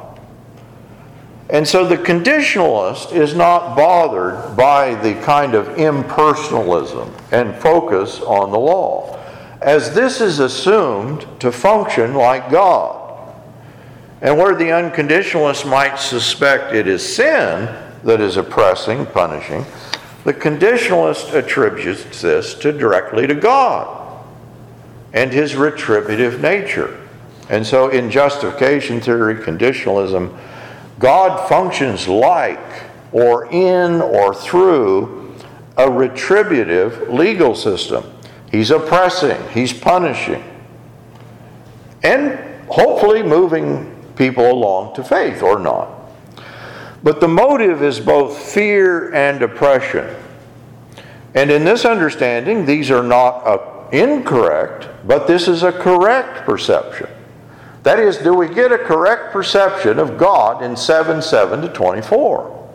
And 1.49 1.65
so 1.65 1.87
the 1.87 1.97
conditionalist 1.97 3.13
is 3.13 3.33
not 3.33 3.75
bothered 3.75 4.57
by 4.57 4.95
the 4.95 5.13
kind 5.21 5.55
of 5.55 5.67
impersonalism 5.77 7.09
and 7.31 7.55
focus 7.55 8.19
on 8.19 8.51
the 8.51 8.59
law, 8.59 9.17
as 9.61 9.93
this 9.93 10.19
is 10.19 10.39
assumed 10.39 11.25
to 11.39 11.51
function 11.51 12.13
like 12.13 12.51
God. 12.51 13.05
And 14.21 14.37
where 14.37 14.55
the 14.55 14.65
unconditionalist 14.65 15.69
might 15.69 15.97
suspect 15.97 16.73
it 16.73 16.87
is 16.87 17.15
sin 17.15 17.73
that 18.03 18.19
is 18.19 18.35
oppressing, 18.35 19.05
punishing, 19.05 19.65
the 20.25 20.33
conditionalist 20.33 21.33
attributes 21.33 22.21
this 22.21 22.53
to 22.55 22.73
directly 22.73 23.25
to 23.27 23.35
God 23.35 24.25
and 25.13 25.31
his 25.31 25.55
retributive 25.55 26.41
nature. 26.41 26.99
And 27.49 27.65
so 27.65 27.87
in 27.87 28.11
justification 28.11 28.99
theory, 28.99 29.35
conditionalism, 29.35 30.37
God 30.99 31.47
functions 31.47 32.07
like 32.07 32.83
or 33.11 33.45
in 33.51 34.01
or 34.01 34.33
through 34.33 35.35
a 35.77 35.89
retributive 35.89 37.09
legal 37.09 37.55
system. 37.55 38.03
He's 38.51 38.71
oppressing, 38.71 39.37
he's 39.49 39.73
punishing, 39.73 40.43
and 42.03 42.39
hopefully 42.69 43.21
moving 43.21 43.93
people 44.15 44.49
along 44.49 44.95
to 44.95 45.03
faith 45.03 45.43
or 45.43 45.59
not. 45.59 45.89
But 47.03 47.21
the 47.21 47.27
motive 47.27 47.83
is 47.83 47.99
both 47.99 48.37
fear 48.37 49.13
and 49.13 49.41
oppression. 49.41 50.15
And 51.35 51.51
in 51.51 51.63
this 51.63 51.85
understanding, 51.85 52.65
these 52.65 52.89
are 52.89 53.03
not 53.03 53.93
incorrect, 53.93 54.87
but 55.05 55.27
this 55.27 55.47
is 55.47 55.61
a 55.61 55.71
correct 55.71 56.45
perception. 56.45 57.07
That 57.87 57.99
is, 58.01 58.17
do 58.17 58.33
we 58.33 58.49
get 58.49 58.73
a 58.73 58.77
correct 58.77 59.31
perception 59.31 59.97
of 59.97 60.17
God 60.17 60.61
in 60.61 60.75
7 60.75 61.21
7 61.21 61.61
to 61.61 61.69
24? 61.69 62.69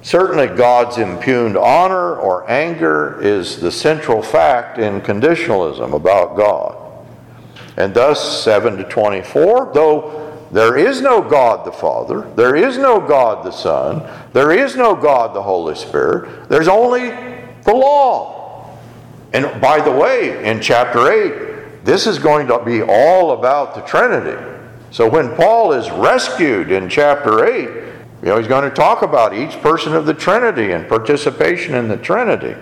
Certainly, 0.00 0.56
God's 0.56 0.96
impugned 0.96 1.58
honor 1.58 2.16
or 2.16 2.50
anger 2.50 3.20
is 3.20 3.60
the 3.60 3.70
central 3.70 4.22
fact 4.22 4.78
in 4.78 5.02
conditionalism 5.02 5.92
about 5.92 6.38
God. 6.38 7.06
And 7.76 7.92
thus, 7.92 8.42
7 8.42 8.78
to 8.78 8.84
24, 8.84 9.72
though 9.74 10.46
there 10.50 10.78
is 10.78 11.02
no 11.02 11.20
God 11.20 11.66
the 11.66 11.72
Father, 11.72 12.22
there 12.34 12.56
is 12.56 12.78
no 12.78 12.98
God 12.98 13.44
the 13.44 13.50
Son, 13.50 14.10
there 14.32 14.52
is 14.52 14.74
no 14.74 14.96
God 14.96 15.34
the 15.34 15.42
Holy 15.42 15.74
Spirit, 15.74 16.48
there's 16.48 16.68
only 16.68 17.10
the 17.10 17.74
law. 17.74 18.74
And 19.34 19.60
by 19.60 19.82
the 19.82 19.92
way, 19.92 20.46
in 20.46 20.62
chapter 20.62 21.12
8, 21.12 21.55
this 21.86 22.08
is 22.08 22.18
going 22.18 22.48
to 22.48 22.58
be 22.64 22.82
all 22.82 23.30
about 23.30 23.76
the 23.76 23.80
Trinity. 23.82 24.36
So 24.90 25.08
when 25.08 25.34
Paul 25.36 25.72
is 25.72 25.88
rescued 25.90 26.72
in 26.72 26.88
chapter 26.88 27.44
8, 27.46 27.62
you 27.62 28.28
know, 28.28 28.38
he's 28.38 28.48
going 28.48 28.68
to 28.68 28.74
talk 28.74 29.02
about 29.02 29.34
each 29.34 29.52
person 29.62 29.94
of 29.94 30.04
the 30.04 30.12
Trinity 30.12 30.72
and 30.72 30.88
participation 30.88 31.76
in 31.76 31.86
the 31.86 31.96
Trinity. 31.96 32.56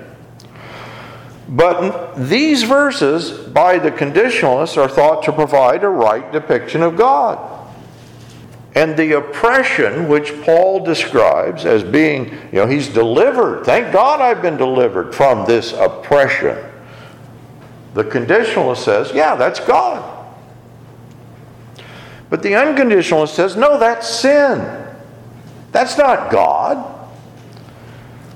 But 1.48 2.16
these 2.16 2.64
verses, 2.64 3.30
by 3.48 3.78
the 3.78 3.90
conditionalists, 3.90 4.76
are 4.76 4.88
thought 4.88 5.22
to 5.24 5.32
provide 5.32 5.84
a 5.84 5.88
right 5.88 6.30
depiction 6.30 6.82
of 6.82 6.96
God. 6.96 7.50
And 8.74 8.94
the 8.94 9.12
oppression 9.12 10.06
which 10.08 10.38
Paul 10.42 10.84
describes 10.84 11.64
as 11.64 11.82
being, 11.82 12.26
you 12.52 12.58
know, 12.58 12.66
he's 12.66 12.88
delivered. 12.88 13.64
Thank 13.64 13.90
God 13.90 14.20
I've 14.20 14.42
been 14.42 14.58
delivered 14.58 15.14
from 15.14 15.46
this 15.46 15.72
oppression. 15.72 16.58
The 17.94 18.04
conditionalist 18.04 18.78
says, 18.78 19.12
yeah, 19.14 19.37
that's 19.37 19.61
God. 19.61 20.11
But 22.28 22.42
the 22.42 22.50
unconditionalist 22.50 23.28
says, 23.28 23.57
no, 23.57 23.78
that's 23.78 24.09
sin. 24.09 24.59
That's 25.70 25.96
not 25.96 26.30
God. 26.30 26.90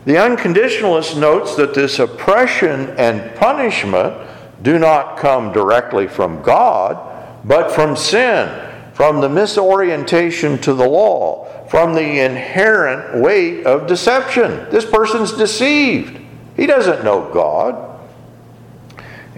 The 0.04 0.14
unconditionalist 0.14 1.18
notes 1.18 1.56
that 1.56 1.74
this 1.74 1.98
oppression 1.98 2.90
and 2.90 3.34
punishment 3.36 4.14
do 4.62 4.78
not 4.78 5.18
come 5.18 5.52
directly 5.52 6.06
from 6.06 6.40
God, 6.42 6.96
but 7.44 7.72
from 7.72 7.96
sin, 7.96 8.48
from 8.94 9.20
the 9.20 9.28
misorientation 9.28 10.60
to 10.62 10.72
the 10.74 10.88
law, 10.88 11.46
from 11.68 11.94
the 11.94 12.20
inherent 12.20 13.20
weight 13.22 13.66
of 13.66 13.86
deception. 13.86 14.68
This 14.70 14.84
person's 14.84 15.32
deceived. 15.32 16.18
He 16.56 16.66
doesn't 16.66 17.04
know 17.04 17.30
God. 17.32 17.87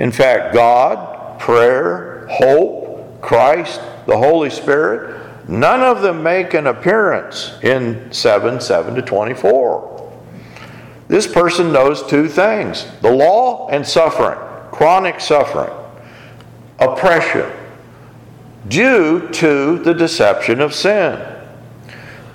In 0.00 0.10
fact, 0.10 0.54
God, 0.54 1.38
prayer, 1.38 2.26
hope, 2.30 3.20
Christ, 3.20 3.82
the 4.06 4.16
Holy 4.16 4.48
Spirit, 4.48 5.46
none 5.46 5.82
of 5.82 6.00
them 6.00 6.22
make 6.22 6.54
an 6.54 6.66
appearance 6.66 7.52
in 7.62 8.10
7 8.10 8.62
7 8.62 8.94
to 8.94 9.02
24. 9.02 10.12
This 11.08 11.26
person 11.26 11.70
knows 11.70 12.02
two 12.06 12.28
things 12.28 12.86
the 13.02 13.12
law 13.12 13.68
and 13.68 13.86
suffering, 13.86 14.38
chronic 14.72 15.20
suffering, 15.20 15.70
oppression, 16.78 17.52
due 18.68 19.28
to 19.28 19.80
the 19.80 19.92
deception 19.92 20.62
of 20.62 20.72
sin. 20.72 21.20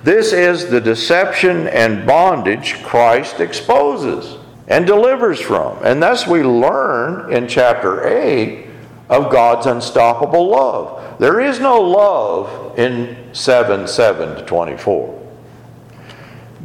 This 0.04 0.32
is 0.32 0.70
the 0.70 0.80
deception 0.80 1.66
and 1.66 2.06
bondage 2.06 2.80
Christ 2.84 3.40
exposes 3.40 4.38
and 4.68 4.86
delivers 4.86 5.40
from. 5.40 5.78
And 5.84 6.02
thus 6.02 6.26
we 6.26 6.42
learn 6.42 7.32
in 7.32 7.48
chapter 7.48 8.06
8 8.06 8.66
of 9.08 9.30
God's 9.30 9.66
unstoppable 9.66 10.48
love. 10.48 11.18
There 11.18 11.40
is 11.40 11.60
no 11.60 11.80
love 11.80 12.78
in 12.78 13.16
7 13.32 13.86
7 13.86 14.36
to 14.36 14.42
24. 14.44 15.26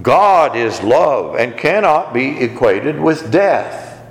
God 0.01 0.55
is 0.55 0.81
love 0.81 1.35
and 1.35 1.57
cannot 1.57 2.13
be 2.13 2.39
equated 2.39 2.99
with 2.99 3.31
death. 3.31 4.01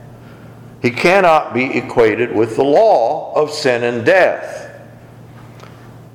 He 0.80 0.90
cannot 0.90 1.52
be 1.52 1.76
equated 1.76 2.34
with 2.34 2.56
the 2.56 2.64
law 2.64 3.34
of 3.34 3.50
sin 3.50 3.82
and 3.82 4.06
death. 4.06 4.70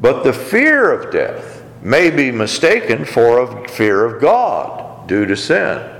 But 0.02 0.24
the 0.24 0.34
fear 0.34 0.92
of 0.92 1.12
death 1.12 1.64
may 1.82 2.10
be 2.10 2.32
mistaken 2.32 3.06
for 3.06 3.40
a 3.40 3.68
fear 3.68 4.06
of 4.06 4.22
God 4.22 5.08
due 5.08 5.26
to 5.26 5.38
sin. 5.38 5.95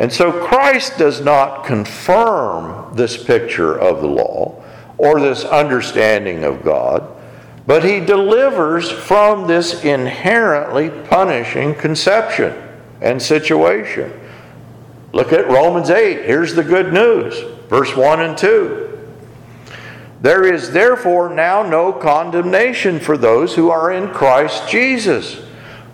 And 0.00 0.10
so 0.10 0.32
Christ 0.32 0.96
does 0.96 1.20
not 1.20 1.66
confirm 1.66 2.96
this 2.96 3.22
picture 3.22 3.78
of 3.78 4.00
the 4.00 4.08
law 4.08 4.64
or 4.96 5.20
this 5.20 5.44
understanding 5.44 6.42
of 6.42 6.64
God, 6.64 7.06
but 7.66 7.84
he 7.84 8.00
delivers 8.00 8.90
from 8.90 9.46
this 9.46 9.84
inherently 9.84 10.88
punishing 10.88 11.74
conception 11.74 12.54
and 13.02 13.20
situation. 13.20 14.10
Look 15.12 15.34
at 15.34 15.48
Romans 15.48 15.90
8. 15.90 16.24
Here's 16.24 16.54
the 16.54 16.64
good 16.64 16.94
news, 16.94 17.38
verse 17.68 17.94
1 17.94 18.22
and 18.22 18.38
2. 18.38 18.86
There 20.22 20.50
is 20.50 20.72
therefore 20.72 21.28
now 21.28 21.62
no 21.62 21.92
condemnation 21.92 23.00
for 23.00 23.18
those 23.18 23.54
who 23.54 23.70
are 23.70 23.92
in 23.92 24.08
Christ 24.08 24.66
Jesus. 24.66 25.42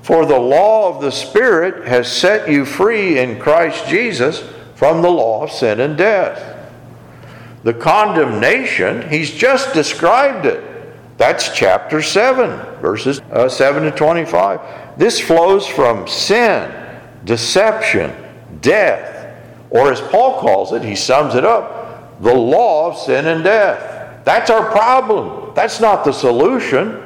For 0.07 0.25
the 0.25 0.39
law 0.39 0.89
of 0.89 1.03
the 1.03 1.11
Spirit 1.11 1.89
has 1.89 2.11
set 2.11 2.49
you 2.49 2.65
free 2.65 3.19
in 3.19 3.41
Christ 3.41 3.89
Jesus 3.89 4.39
from 4.77 5.03
the 5.03 5.11
law 5.11 5.43
of 5.43 5.51
sin 5.51 5.81
and 5.81 5.99
death. 5.99 6.71
The 7.65 7.75
condemnation, 7.75 9.09
he's 9.09 9.33
just 9.33 9.75
described 9.75 10.47
it. 10.47 10.63
That's 11.19 11.53
chapter 11.53 12.01
7, 12.03 12.81
verses 12.81 13.21
uh, 13.33 13.49
7 13.49 13.83
to 13.83 13.91
25. 13.91 14.97
This 14.97 15.19
flows 15.19 15.67
from 15.67 16.07
sin, 16.07 16.73
deception, 17.25 18.15
death, 18.61 19.37
or 19.71 19.91
as 19.91 20.01
Paul 20.01 20.39
calls 20.39 20.73
it, 20.73 20.85
he 20.85 20.95
sums 20.95 21.35
it 21.35 21.45
up 21.45 22.23
the 22.23 22.33
law 22.33 22.93
of 22.93 22.97
sin 22.97 23.27
and 23.27 23.43
death. 23.43 24.25
That's 24.25 24.51
our 24.51 24.71
problem. 24.71 25.53
That's 25.57 25.81
not 25.81 26.05
the 26.05 26.13
solution. 26.13 27.03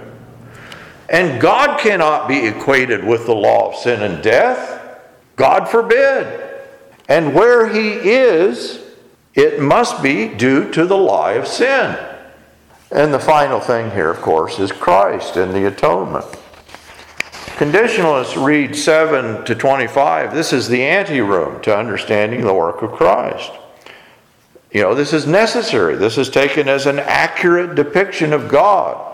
And 1.11 1.41
God 1.41 1.81
cannot 1.81 2.29
be 2.29 2.47
equated 2.47 3.05
with 3.05 3.27
the 3.27 3.35
law 3.35 3.71
of 3.71 3.77
sin 3.77 4.03
and 4.03 4.23
death. 4.23 4.81
God 5.35 5.69
forbid. 5.69 6.49
And 7.09 7.35
where 7.35 7.69
He 7.69 7.95
is, 7.95 8.81
it 9.35 9.61
must 9.61 10.03
be 10.03 10.29
due 10.29 10.71
to 10.71 10.87
the 10.87 10.97
lie 10.97 11.33
of 11.33 11.49
sin. 11.49 11.99
And 12.93 13.13
the 13.13 13.19
final 13.19 13.59
thing 13.59 13.91
here, 13.91 14.11
of 14.11 14.21
course, 14.21 14.61
is 14.61 14.71
Christ 14.71 15.37
and 15.37 15.53
the 15.53 15.67
atonement. 15.67 16.27
Conditionalists 17.57 18.37
read 18.37 18.75
7 18.75 19.45
to 19.45 19.55
25. 19.55 20.33
This 20.33 20.53
is 20.53 20.69
the 20.69 20.83
anteroom 20.83 21.61
to 21.63 21.77
understanding 21.77 22.43
the 22.43 22.55
work 22.55 22.83
of 22.83 22.93
Christ. 22.93 23.51
You 24.73 24.83
know, 24.83 24.95
this 24.95 25.13
is 25.13 25.27
necessary. 25.27 25.97
This 25.97 26.17
is 26.17 26.31
taken 26.31 26.69
as 26.69 26.87
an 26.87 27.01
accurate 27.01 27.75
depiction 27.75 28.33
of 28.33 28.49
God. 28.49 29.07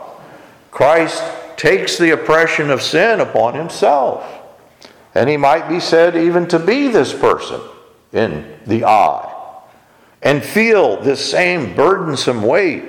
Christ 0.71 1.25
takes 1.57 1.99
the 1.99 2.11
oppression 2.11 2.71
of 2.71 2.83
sin 2.83 3.21
upon 3.21 3.55
himself. 3.55 4.25
And 5.15 5.29
he 5.31 5.37
might 5.37 5.69
be 5.69 5.81
said 5.81 6.17
even 6.17 6.47
to 6.49 6.59
be 6.59 6.89
this 6.89 7.13
person 7.13 7.61
in 8.13 8.59
the 8.67 8.85
eye 8.85 9.33
and 10.23 10.43
feel 10.43 11.01
this 11.01 11.31
same 11.31 11.75
burdensome 11.75 12.43
weight 12.43 12.85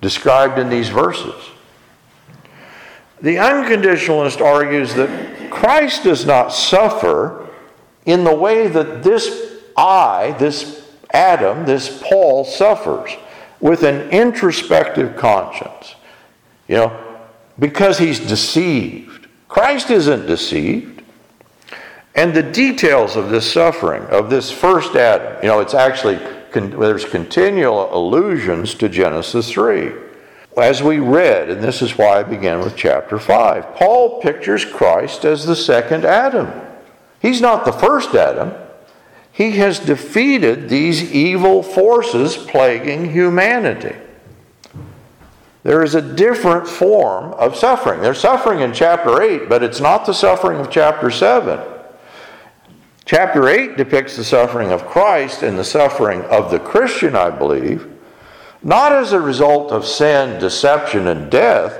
described 0.00 0.58
in 0.58 0.68
these 0.68 0.88
verses. 0.88 1.34
The 3.22 3.36
unconditionalist 3.36 4.40
argues 4.40 4.94
that 4.94 5.50
Christ 5.50 6.04
does 6.04 6.26
not 6.26 6.48
suffer 6.52 7.48
in 8.04 8.24
the 8.24 8.34
way 8.34 8.68
that 8.68 9.02
this 9.02 9.62
I, 9.76 10.34
this 10.38 10.90
Adam, 11.10 11.64
this 11.64 12.02
Paul, 12.02 12.44
suffers 12.44 13.12
with 13.60 13.82
an 13.82 14.10
introspective 14.10 15.16
conscience. 15.16 15.94
You 16.68 16.76
know, 16.76 17.05
because 17.58 17.98
he's 17.98 18.20
deceived. 18.20 19.26
Christ 19.48 19.90
isn't 19.90 20.26
deceived. 20.26 21.02
And 22.14 22.32
the 22.32 22.42
details 22.42 23.14
of 23.14 23.28
this 23.28 23.50
suffering, 23.50 24.02
of 24.04 24.30
this 24.30 24.50
first 24.50 24.96
Adam, 24.96 25.36
you 25.42 25.48
know, 25.48 25.60
it's 25.60 25.74
actually, 25.74 26.16
there's 26.52 27.04
continual 27.04 27.94
allusions 27.94 28.74
to 28.76 28.88
Genesis 28.88 29.50
3. 29.50 29.92
As 30.56 30.82
we 30.82 30.98
read, 30.98 31.50
and 31.50 31.62
this 31.62 31.82
is 31.82 31.98
why 31.98 32.20
I 32.20 32.22
began 32.22 32.60
with 32.60 32.74
chapter 32.74 33.18
5, 33.18 33.74
Paul 33.74 34.22
pictures 34.22 34.64
Christ 34.64 35.26
as 35.26 35.44
the 35.44 35.54
second 35.54 36.06
Adam. 36.06 36.50
He's 37.20 37.42
not 37.42 37.66
the 37.66 37.72
first 37.72 38.14
Adam. 38.14 38.54
He 39.30 39.50
has 39.58 39.78
defeated 39.78 40.70
these 40.70 41.12
evil 41.12 41.62
forces 41.62 42.38
plaguing 42.38 43.10
humanity. 43.10 43.94
There 45.66 45.82
is 45.82 45.96
a 45.96 46.00
different 46.00 46.68
form 46.68 47.32
of 47.32 47.56
suffering. 47.56 48.00
There's 48.00 48.20
suffering 48.20 48.60
in 48.60 48.72
chapter 48.72 49.20
8, 49.20 49.48
but 49.48 49.64
it's 49.64 49.80
not 49.80 50.06
the 50.06 50.14
suffering 50.14 50.60
of 50.60 50.70
chapter 50.70 51.10
7. 51.10 51.58
Chapter 53.04 53.48
8 53.48 53.76
depicts 53.76 54.16
the 54.16 54.22
suffering 54.22 54.70
of 54.70 54.86
Christ 54.86 55.42
and 55.42 55.58
the 55.58 55.64
suffering 55.64 56.22
of 56.26 56.52
the 56.52 56.60
Christian, 56.60 57.16
I 57.16 57.30
believe, 57.30 57.84
not 58.62 58.92
as 58.92 59.12
a 59.12 59.20
result 59.20 59.72
of 59.72 59.84
sin, 59.84 60.38
deception, 60.38 61.08
and 61.08 61.28
death, 61.32 61.76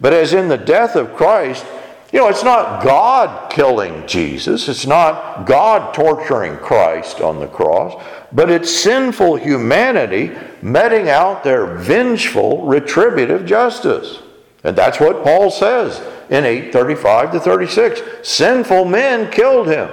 but 0.00 0.12
as 0.12 0.32
in 0.32 0.48
the 0.48 0.58
death 0.58 0.96
of 0.96 1.14
Christ, 1.14 1.64
you 2.12 2.18
know, 2.18 2.28
it's 2.28 2.42
not 2.42 2.82
God 2.82 3.50
killing 3.50 4.04
Jesus, 4.06 4.68
it's 4.68 4.86
not 4.86 5.46
God 5.46 5.94
torturing 5.94 6.56
Christ 6.56 7.20
on 7.20 7.38
the 7.38 7.46
cross, 7.46 8.02
but 8.32 8.50
it's 8.50 8.74
sinful 8.74 9.36
humanity 9.36 10.36
meting 10.60 11.08
out 11.08 11.44
their 11.44 11.66
vengeful, 11.76 12.66
retributive 12.66 13.46
justice. 13.46 14.22
And 14.64 14.76
that's 14.76 14.98
what 14.98 15.22
Paul 15.22 15.50
says 15.50 16.00
in 16.30 16.44
835 16.44 17.32
to 17.32 17.40
36. 17.40 18.28
Sinful 18.28 18.86
men 18.86 19.30
killed 19.30 19.68
him. 19.68 19.88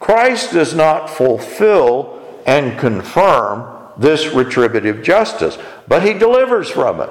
Christ 0.00 0.52
does 0.52 0.74
not 0.74 1.08
fulfill 1.08 2.20
and 2.44 2.76
confirm 2.76 3.68
this 3.96 4.34
retributive 4.34 5.02
justice, 5.04 5.56
but 5.86 6.02
he 6.02 6.12
delivers 6.12 6.68
from 6.68 7.00
it. 7.00 7.10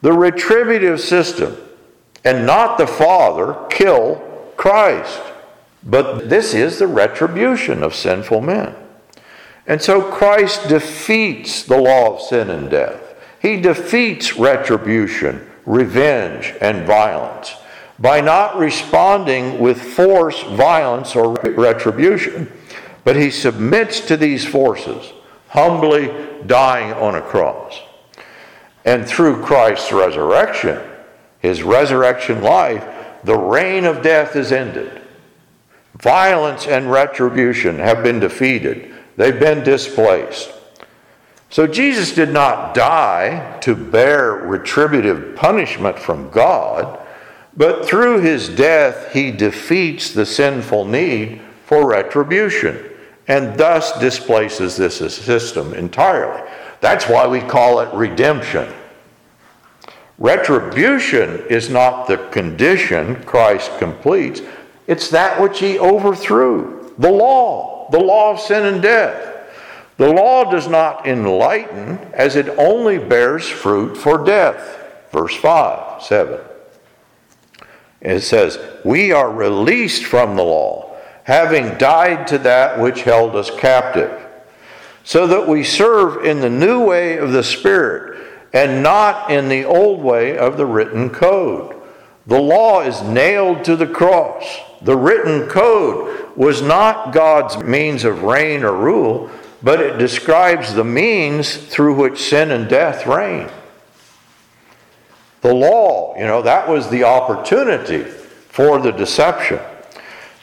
The 0.00 0.12
retributive 0.12 1.00
system 1.00 1.56
and 2.24 2.46
not 2.46 2.78
the 2.78 2.86
Father 2.86 3.56
kill 3.70 4.16
Christ. 4.56 5.20
But 5.82 6.28
this 6.28 6.52
is 6.52 6.78
the 6.78 6.86
retribution 6.86 7.82
of 7.82 7.94
sinful 7.94 8.42
men. 8.42 8.74
And 9.66 9.80
so 9.80 10.02
Christ 10.02 10.68
defeats 10.68 11.62
the 11.62 11.80
law 11.80 12.14
of 12.14 12.20
sin 12.20 12.50
and 12.50 12.70
death. 12.70 13.14
He 13.40 13.60
defeats 13.60 14.36
retribution, 14.36 15.46
revenge, 15.64 16.54
and 16.60 16.86
violence 16.86 17.54
by 17.98 18.20
not 18.20 18.56
responding 18.58 19.58
with 19.58 19.80
force, 19.80 20.42
violence, 20.42 21.14
or 21.14 21.34
retribution, 21.34 22.50
but 23.04 23.14
he 23.16 23.30
submits 23.30 24.00
to 24.00 24.16
these 24.16 24.44
forces, 24.44 25.12
humbly 25.48 26.10
dying 26.46 26.92
on 26.94 27.14
a 27.14 27.20
cross. 27.20 27.80
And 28.84 29.06
through 29.06 29.42
Christ's 29.42 29.92
resurrection, 29.92 30.80
his 31.40 31.62
resurrection 31.62 32.42
life, 32.42 32.86
the 33.24 33.36
reign 33.36 33.84
of 33.84 34.02
death 34.02 34.36
is 34.36 34.52
ended. 34.52 35.02
Violence 35.98 36.66
and 36.66 36.90
retribution 36.90 37.78
have 37.78 38.02
been 38.02 38.20
defeated, 38.20 38.94
they've 39.16 39.40
been 39.40 39.62
displaced. 39.64 40.50
So 41.50 41.66
Jesus 41.66 42.14
did 42.14 42.32
not 42.32 42.74
die 42.74 43.58
to 43.62 43.74
bear 43.74 44.34
retributive 44.34 45.34
punishment 45.34 45.98
from 45.98 46.30
God, 46.30 46.98
but 47.56 47.84
through 47.84 48.20
his 48.20 48.48
death, 48.48 49.12
he 49.12 49.32
defeats 49.32 50.12
the 50.12 50.24
sinful 50.24 50.84
need 50.84 51.40
for 51.66 51.88
retribution 51.88 52.86
and 53.26 53.58
thus 53.58 53.98
displaces 53.98 54.76
this 54.76 54.98
system 54.98 55.74
entirely. 55.74 56.42
That's 56.80 57.08
why 57.08 57.26
we 57.26 57.40
call 57.40 57.80
it 57.80 57.92
redemption. 57.94 58.72
Retribution 60.20 61.46
is 61.48 61.70
not 61.70 62.06
the 62.06 62.18
condition 62.28 63.24
Christ 63.24 63.78
completes, 63.78 64.42
it's 64.86 65.08
that 65.08 65.40
which 65.40 65.60
he 65.60 65.78
overthrew 65.78 66.92
the 66.98 67.10
law, 67.10 67.88
the 67.90 67.98
law 67.98 68.32
of 68.32 68.40
sin 68.40 68.66
and 68.66 68.82
death. 68.82 69.28
The 69.96 70.12
law 70.12 70.50
does 70.50 70.68
not 70.68 71.06
enlighten 71.06 71.98
as 72.12 72.36
it 72.36 72.50
only 72.58 72.98
bears 72.98 73.48
fruit 73.48 73.96
for 73.96 74.22
death. 74.22 74.78
Verse 75.10 75.34
5, 75.34 76.02
7. 76.02 76.40
It 78.02 78.20
says, 78.20 78.58
We 78.84 79.12
are 79.12 79.30
released 79.30 80.04
from 80.04 80.36
the 80.36 80.42
law, 80.42 80.96
having 81.24 81.78
died 81.78 82.26
to 82.28 82.38
that 82.38 82.78
which 82.78 83.02
held 83.02 83.36
us 83.36 83.50
captive, 83.50 84.26
so 85.02 85.26
that 85.26 85.48
we 85.48 85.64
serve 85.64 86.26
in 86.26 86.40
the 86.40 86.50
new 86.50 86.84
way 86.84 87.16
of 87.16 87.32
the 87.32 87.44
Spirit 87.44 88.09
and 88.52 88.82
not 88.82 89.30
in 89.30 89.48
the 89.48 89.64
old 89.64 90.00
way 90.00 90.36
of 90.36 90.56
the 90.56 90.66
written 90.66 91.10
code. 91.10 91.76
The 92.26 92.40
law 92.40 92.82
is 92.82 93.02
nailed 93.02 93.64
to 93.64 93.76
the 93.76 93.86
cross. 93.86 94.58
The 94.82 94.96
written 94.96 95.48
code 95.48 96.36
was 96.36 96.62
not 96.62 97.12
God's 97.12 97.62
means 97.62 98.04
of 98.04 98.22
reign 98.22 98.62
or 98.64 98.74
rule, 98.74 99.30
but 99.62 99.80
it 99.80 99.98
describes 99.98 100.74
the 100.74 100.84
means 100.84 101.56
through 101.56 101.94
which 101.94 102.18
sin 102.18 102.50
and 102.50 102.68
death 102.68 103.06
reign. 103.06 103.48
The 105.42 105.54
law, 105.54 106.14
you 106.16 106.24
know, 106.24 106.42
that 106.42 106.68
was 106.68 106.88
the 106.90 107.04
opportunity 107.04 108.02
for 108.02 108.78
the 108.78 108.92
deception. 108.92 109.60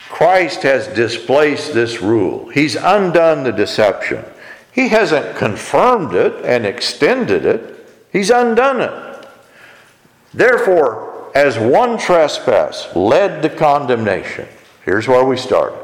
Christ 0.09 0.63
has 0.63 0.87
displaced 0.87 1.73
this 1.73 2.01
rule, 2.01 2.49
He's 2.49 2.75
undone 2.75 3.43
the 3.43 3.51
deception. 3.51 4.25
He 4.71 4.89
hasn't 4.89 5.35
confirmed 5.37 6.13
it 6.13 6.45
and 6.45 6.65
extended 6.65 7.45
it. 7.45 7.76
He's 8.17 8.31
undone 8.31 8.81
it. 8.81 9.27
Therefore, 10.33 11.31
as 11.35 11.59
one 11.59 11.99
trespass 11.99 12.87
led 12.95 13.43
to 13.43 13.49
condemnation, 13.55 14.47
here's 14.83 15.07
where 15.07 15.23
we 15.23 15.37
start 15.37 15.75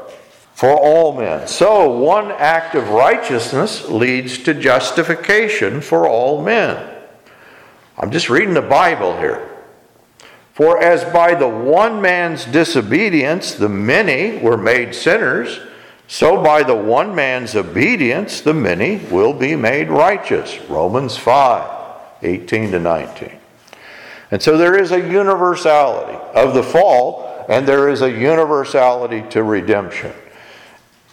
for 0.55 0.71
all 0.71 1.15
men. 1.15 1.47
So, 1.47 1.95
one 1.95 2.31
act 2.31 2.73
of 2.73 2.89
righteousness 2.89 3.87
leads 3.87 4.39
to 4.39 4.55
justification 4.55 5.79
for 5.79 6.07
all 6.07 6.43
men. 6.43 6.83
I'm 7.99 8.09
just 8.09 8.31
reading 8.31 8.55
the 8.55 8.63
Bible 8.63 9.15
here. 9.19 9.47
For 10.53 10.81
as 10.81 11.03
by 11.13 11.35
the 11.35 11.47
one 11.47 12.01
man's 12.01 12.45
disobedience 12.45 13.53
the 13.53 13.69
many 13.69 14.39
were 14.39 14.57
made 14.57 14.95
sinners, 14.95 15.59
so 16.07 16.41
by 16.41 16.63
the 16.63 16.75
one 16.75 17.13
man's 17.13 17.55
obedience 17.55 18.41
the 18.41 18.55
many 18.55 18.97
will 19.11 19.33
be 19.33 19.55
made 19.55 19.89
righteous. 19.89 20.59
Romans 20.61 21.15
5. 21.15 21.82
18 22.23 22.71
to 22.71 22.79
19. 22.79 23.31
And 24.31 24.41
so 24.41 24.57
there 24.57 24.77
is 24.79 24.91
a 24.91 24.99
universality 24.99 26.17
of 26.33 26.53
the 26.53 26.63
fall, 26.63 27.45
and 27.49 27.67
there 27.67 27.89
is 27.89 28.01
a 28.01 28.09
universality 28.09 29.23
to 29.29 29.43
redemption. 29.43 30.11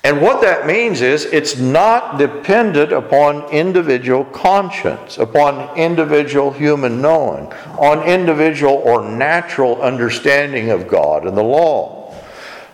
And 0.03 0.23
what 0.23 0.41
that 0.41 0.67
means 0.67 1.03
is 1.03 1.27
it's 1.27 1.59
not 1.59 2.19
dependent 2.19 2.91
upon 2.91 3.51
individual 3.51 4.25
conscience, 4.25 5.19
upon 5.19 5.77
individual 5.77 6.51
human 6.51 7.03
knowing, 7.03 7.53
on 7.79 8.09
individual 8.09 8.77
or 8.77 9.07
natural 9.07 9.83
understanding 9.83 10.71
of 10.71 10.89
God 10.89 11.27
and 11.27 11.37
the 11.37 11.43
law. 11.43 12.15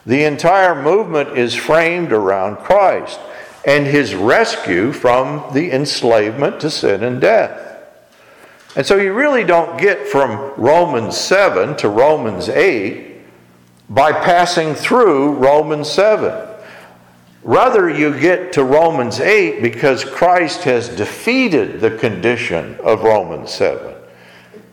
The 0.07 0.23
entire 0.23 0.81
movement 0.81 1.37
is 1.37 1.53
framed 1.57 2.13
around 2.13 2.59
Christ. 2.59 3.19
and 3.67 3.85
his 3.85 4.15
rescue 4.15 4.93
from 4.93 5.45
the 5.53 5.73
enslavement 5.73 6.61
to 6.61 6.71
sin 6.71 7.03
and 7.03 7.21
death. 7.21 7.66
And 8.77 8.85
so 8.85 8.97
you 8.99 9.15
really 9.15 9.43
don't 9.43 9.81
get 9.81 10.07
from 10.07 10.53
Romans 10.59 11.17
7 11.17 11.77
to 11.79 11.89
Romans 11.89 12.51
8 12.51 13.17
by 13.89 14.13
passing 14.13 14.75
through 14.75 15.33
Romans 15.33 15.91
7. 15.91 16.47
Rather, 17.43 17.89
you 17.89 18.19
get 18.19 18.53
to 18.53 18.65
Romans 18.65 19.19
8 19.19 19.63
because 19.63 20.05
Christ 20.05 20.65
has 20.65 20.91
defeated 20.91 21.81
the 21.81 21.97
condition 21.97 22.77
of 22.81 23.03
Romans 23.03 23.51
7. 23.53 23.95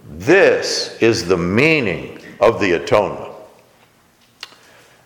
This 0.10 0.98
is 1.00 1.26
the 1.26 1.38
meaning 1.38 2.20
of 2.42 2.60
the 2.60 2.74
atonement. 2.74 3.32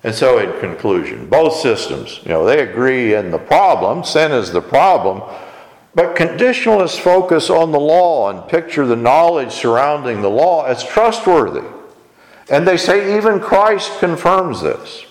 And 0.04 0.16
so, 0.16 0.40
in 0.40 0.60
conclusion, 0.60 1.28
both 1.28 1.56
systems, 1.58 2.20
you 2.24 2.30
know, 2.30 2.46
they 2.46 2.62
agree 2.62 3.14
in 3.14 3.30
the 3.30 3.38
problem. 3.38 4.04
Sin 4.04 4.32
is 4.32 4.52
the 4.52 4.62
problem. 4.62 5.22
But 5.96 6.16
conditionalists 6.16 7.00
focus 7.00 7.50
on 7.50 7.72
the 7.72 7.80
law 7.80 8.30
and 8.30 8.48
picture 8.50 8.86
the 8.86 8.96
knowledge 8.96 9.52
surrounding 9.52 10.22
the 10.22 10.30
law 10.30 10.66
as 10.66 10.84
trustworthy. 10.84 11.68
And 12.50 12.68
they 12.68 12.78
say 12.78 13.18
even 13.18 13.40
Christ 13.40 14.00
confirms 14.00 14.62
this. 14.62 15.06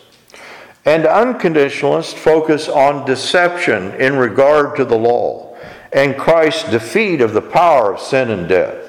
And 0.84 1.04
unconditionalists 1.04 2.14
focus 2.14 2.68
on 2.68 3.04
deception 3.04 3.92
in 3.94 4.16
regard 4.16 4.76
to 4.76 4.84
the 4.84 4.96
law 4.96 5.46
and 5.92 6.16
Christ's 6.16 6.70
defeat 6.70 7.20
of 7.20 7.32
the 7.32 7.42
power 7.42 7.94
of 7.94 8.00
sin 8.00 8.30
and 8.30 8.48
death. 8.48 8.84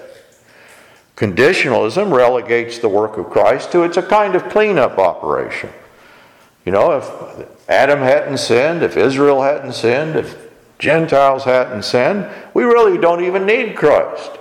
Conditionalism 1.15 2.13
relegates 2.13 2.79
the 2.79 2.89
work 2.89 3.17
of 3.17 3.29
Christ 3.29 3.71
to 3.71 3.83
it's 3.83 3.97
a 3.97 4.03
kind 4.03 4.35
of 4.35 4.49
cleanup 4.49 4.99
operation. 4.99 5.71
You 6.65 6.73
know, 6.73 6.97
if 6.97 7.69
Adam 7.69 7.99
hadn't 7.99 8.37
sinned, 8.37 8.83
if 8.83 8.97
Israel 8.97 9.41
hadn't 9.41 9.73
sinned, 9.73 10.15
if 10.15 10.46
Gentiles 10.79 11.43
hadn't 11.43 11.83
sinned, 11.83 12.29
we 12.53 12.63
really 12.63 12.97
don't 12.97 13.23
even 13.23 13.45
need 13.45 13.75
Christ. 13.75 14.31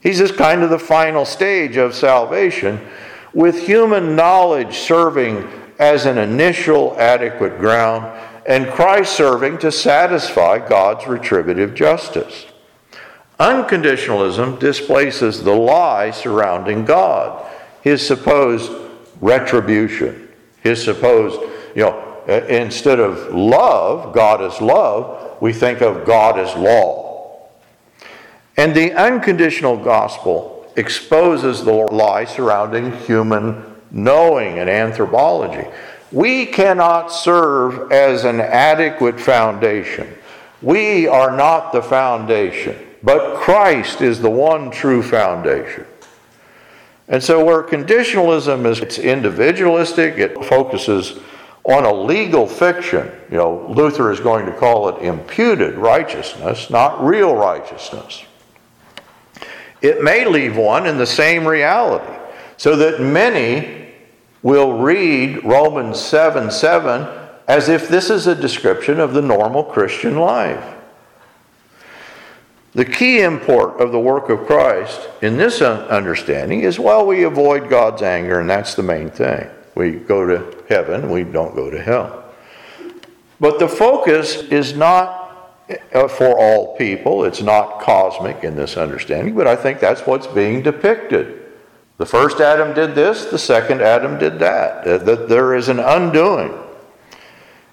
He's 0.00 0.18
just 0.18 0.36
kind 0.36 0.62
of 0.62 0.70
the 0.70 0.78
final 0.78 1.24
stage 1.24 1.76
of 1.76 1.94
salvation, 1.94 2.80
with 3.32 3.66
human 3.66 4.14
knowledge 4.14 4.76
serving 4.76 5.48
as 5.78 6.06
an 6.06 6.18
initial 6.18 6.94
adequate 6.98 7.58
ground, 7.58 8.04
and 8.46 8.70
Christ 8.70 9.16
serving 9.16 9.58
to 9.58 9.72
satisfy 9.72 10.66
God's 10.68 11.06
retributive 11.06 11.74
justice. 11.74 12.46
Unconditionalism 13.40 14.58
displaces 14.58 15.42
the 15.42 15.54
lie 15.54 16.10
surrounding 16.10 16.84
God, 16.84 17.50
his 17.82 18.06
supposed 18.06 18.70
retribution, 19.20 20.28
his 20.62 20.84
supposed, 20.84 21.40
you 21.74 21.82
know, 21.82 22.13
Uh, 22.28 22.32
instead 22.46 23.00
of 23.00 23.34
love, 23.34 24.14
God 24.14 24.42
is 24.42 24.60
love, 24.60 25.40
we 25.40 25.52
think 25.52 25.82
of 25.82 26.06
God 26.06 26.38
as 26.38 26.54
law. 26.56 27.48
And 28.56 28.74
the 28.74 28.92
unconditional 28.92 29.76
gospel 29.76 30.66
exposes 30.76 31.64
the 31.64 31.72
lie 31.72 32.24
surrounding 32.24 32.92
human 33.00 33.62
knowing 33.90 34.58
and 34.58 34.70
anthropology. 34.70 35.68
We 36.12 36.46
cannot 36.46 37.08
serve 37.08 37.92
as 37.92 38.24
an 38.24 38.40
adequate 38.40 39.20
foundation. 39.20 40.14
We 40.62 41.06
are 41.06 41.36
not 41.36 41.72
the 41.72 41.82
foundation. 41.82 42.76
But 43.02 43.36
Christ 43.36 44.00
is 44.00 44.20
the 44.20 44.30
one 44.30 44.70
true 44.70 45.02
foundation. 45.02 45.84
And 47.06 47.22
so, 47.22 47.44
where 47.44 47.62
conditionalism 47.62 48.64
is 48.64 48.80
it's 48.80 48.98
individualistic, 48.98 50.16
it 50.16 50.42
focuses 50.46 51.18
on 51.64 51.84
a 51.84 51.92
legal 51.92 52.46
fiction. 52.46 53.10
You 53.30 53.38
know, 53.38 53.66
Luther 53.68 54.10
is 54.10 54.20
going 54.20 54.46
to 54.46 54.52
call 54.52 54.88
it 54.88 55.02
imputed 55.02 55.76
righteousness, 55.76 56.70
not 56.70 57.02
real 57.02 57.34
righteousness. 57.34 58.24
It 59.80 60.02
may 60.02 60.26
leave 60.26 60.56
one 60.56 60.86
in 60.86 60.98
the 60.98 61.06
same 61.06 61.46
reality, 61.46 62.12
so 62.56 62.76
that 62.76 63.00
many 63.00 63.92
will 64.42 64.78
read 64.78 65.44
Romans 65.44 66.00
7 66.00 66.50
7 66.50 67.20
as 67.46 67.68
if 67.68 67.88
this 67.88 68.08
is 68.08 68.26
a 68.26 68.34
description 68.34 69.00
of 69.00 69.12
the 69.12 69.22
normal 69.22 69.64
Christian 69.64 70.16
life. 70.16 70.74
The 72.72 72.84
key 72.84 73.20
import 73.20 73.80
of 73.80 73.92
the 73.92 74.00
work 74.00 74.30
of 74.30 74.46
Christ 74.46 75.08
in 75.22 75.36
this 75.36 75.62
understanding 75.62 76.60
is 76.60 76.78
well, 76.78 77.06
we 77.06 77.22
avoid 77.22 77.68
God's 77.68 78.02
anger, 78.02 78.40
and 78.40 78.50
that's 78.50 78.74
the 78.74 78.82
main 78.82 79.10
thing. 79.10 79.48
We 79.74 79.92
go 79.92 80.26
to 80.26 80.64
heaven, 80.68 81.10
we 81.10 81.24
don't 81.24 81.54
go 81.54 81.70
to 81.70 81.80
hell. 81.80 82.24
But 83.40 83.58
the 83.58 83.68
focus 83.68 84.36
is 84.36 84.74
not 84.74 85.24
uh, 85.94 86.08
for 86.08 86.38
all 86.38 86.76
people, 86.76 87.24
it's 87.24 87.42
not 87.42 87.80
cosmic 87.80 88.44
in 88.44 88.54
this 88.54 88.76
understanding, 88.76 89.34
but 89.34 89.46
I 89.46 89.56
think 89.56 89.80
that's 89.80 90.02
what's 90.02 90.26
being 90.26 90.62
depicted. 90.62 91.42
The 91.96 92.06
first 92.06 92.40
Adam 92.40 92.74
did 92.74 92.94
this, 92.94 93.26
the 93.26 93.38
second 93.38 93.80
Adam 93.80 94.18
did 94.18 94.38
that. 94.40 94.84
That 94.84 95.28
there 95.28 95.54
is 95.54 95.68
an 95.68 95.78
undoing. 95.78 96.52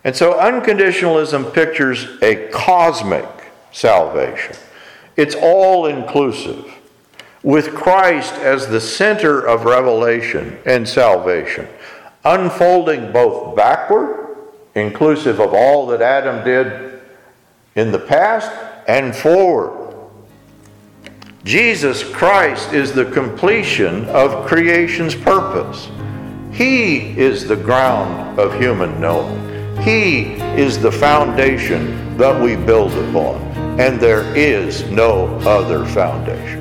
And 0.03 0.15
so 0.15 0.33
unconditionalism 0.33 1.53
pictures 1.53 2.07
a 2.21 2.47
cosmic 2.51 3.25
salvation. 3.71 4.55
It's 5.17 5.35
all 5.35 5.87
inclusive, 5.87 6.71
with 7.43 7.75
Christ 7.75 8.33
as 8.35 8.67
the 8.67 8.79
center 8.79 9.41
of 9.41 9.65
revelation 9.65 10.57
and 10.65 10.87
salvation, 10.87 11.67
unfolding 12.23 13.11
both 13.11 13.55
backward, 13.55 14.37
inclusive 14.75 15.39
of 15.39 15.53
all 15.53 15.87
that 15.87 16.01
Adam 16.01 16.43
did 16.43 17.01
in 17.75 17.91
the 17.91 17.99
past, 17.99 18.51
and 18.87 19.15
forward. 19.15 19.95
Jesus 21.43 22.03
Christ 22.03 22.73
is 22.73 22.91
the 22.91 23.05
completion 23.11 24.05
of 24.09 24.45
creation's 24.45 25.15
purpose. 25.15 25.89
He 26.51 27.17
is 27.17 27.47
the 27.47 27.55
ground 27.55 28.39
of 28.39 28.59
human 28.59 28.99
knowing. 28.99 29.77
He 29.81 30.33
is 30.59 30.79
the 30.79 30.91
foundation 30.91 32.17
that 32.17 32.39
we 32.39 32.55
build 32.55 32.91
upon 32.93 33.51
and 33.79 33.99
there 33.99 34.35
is 34.35 34.83
no 34.91 35.27
other 35.39 35.85
foundation. 35.85 36.60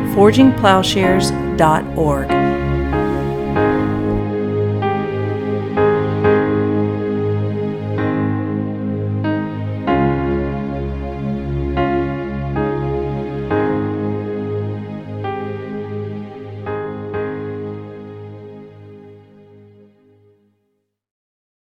forgingploughshares.org. 0.13 2.40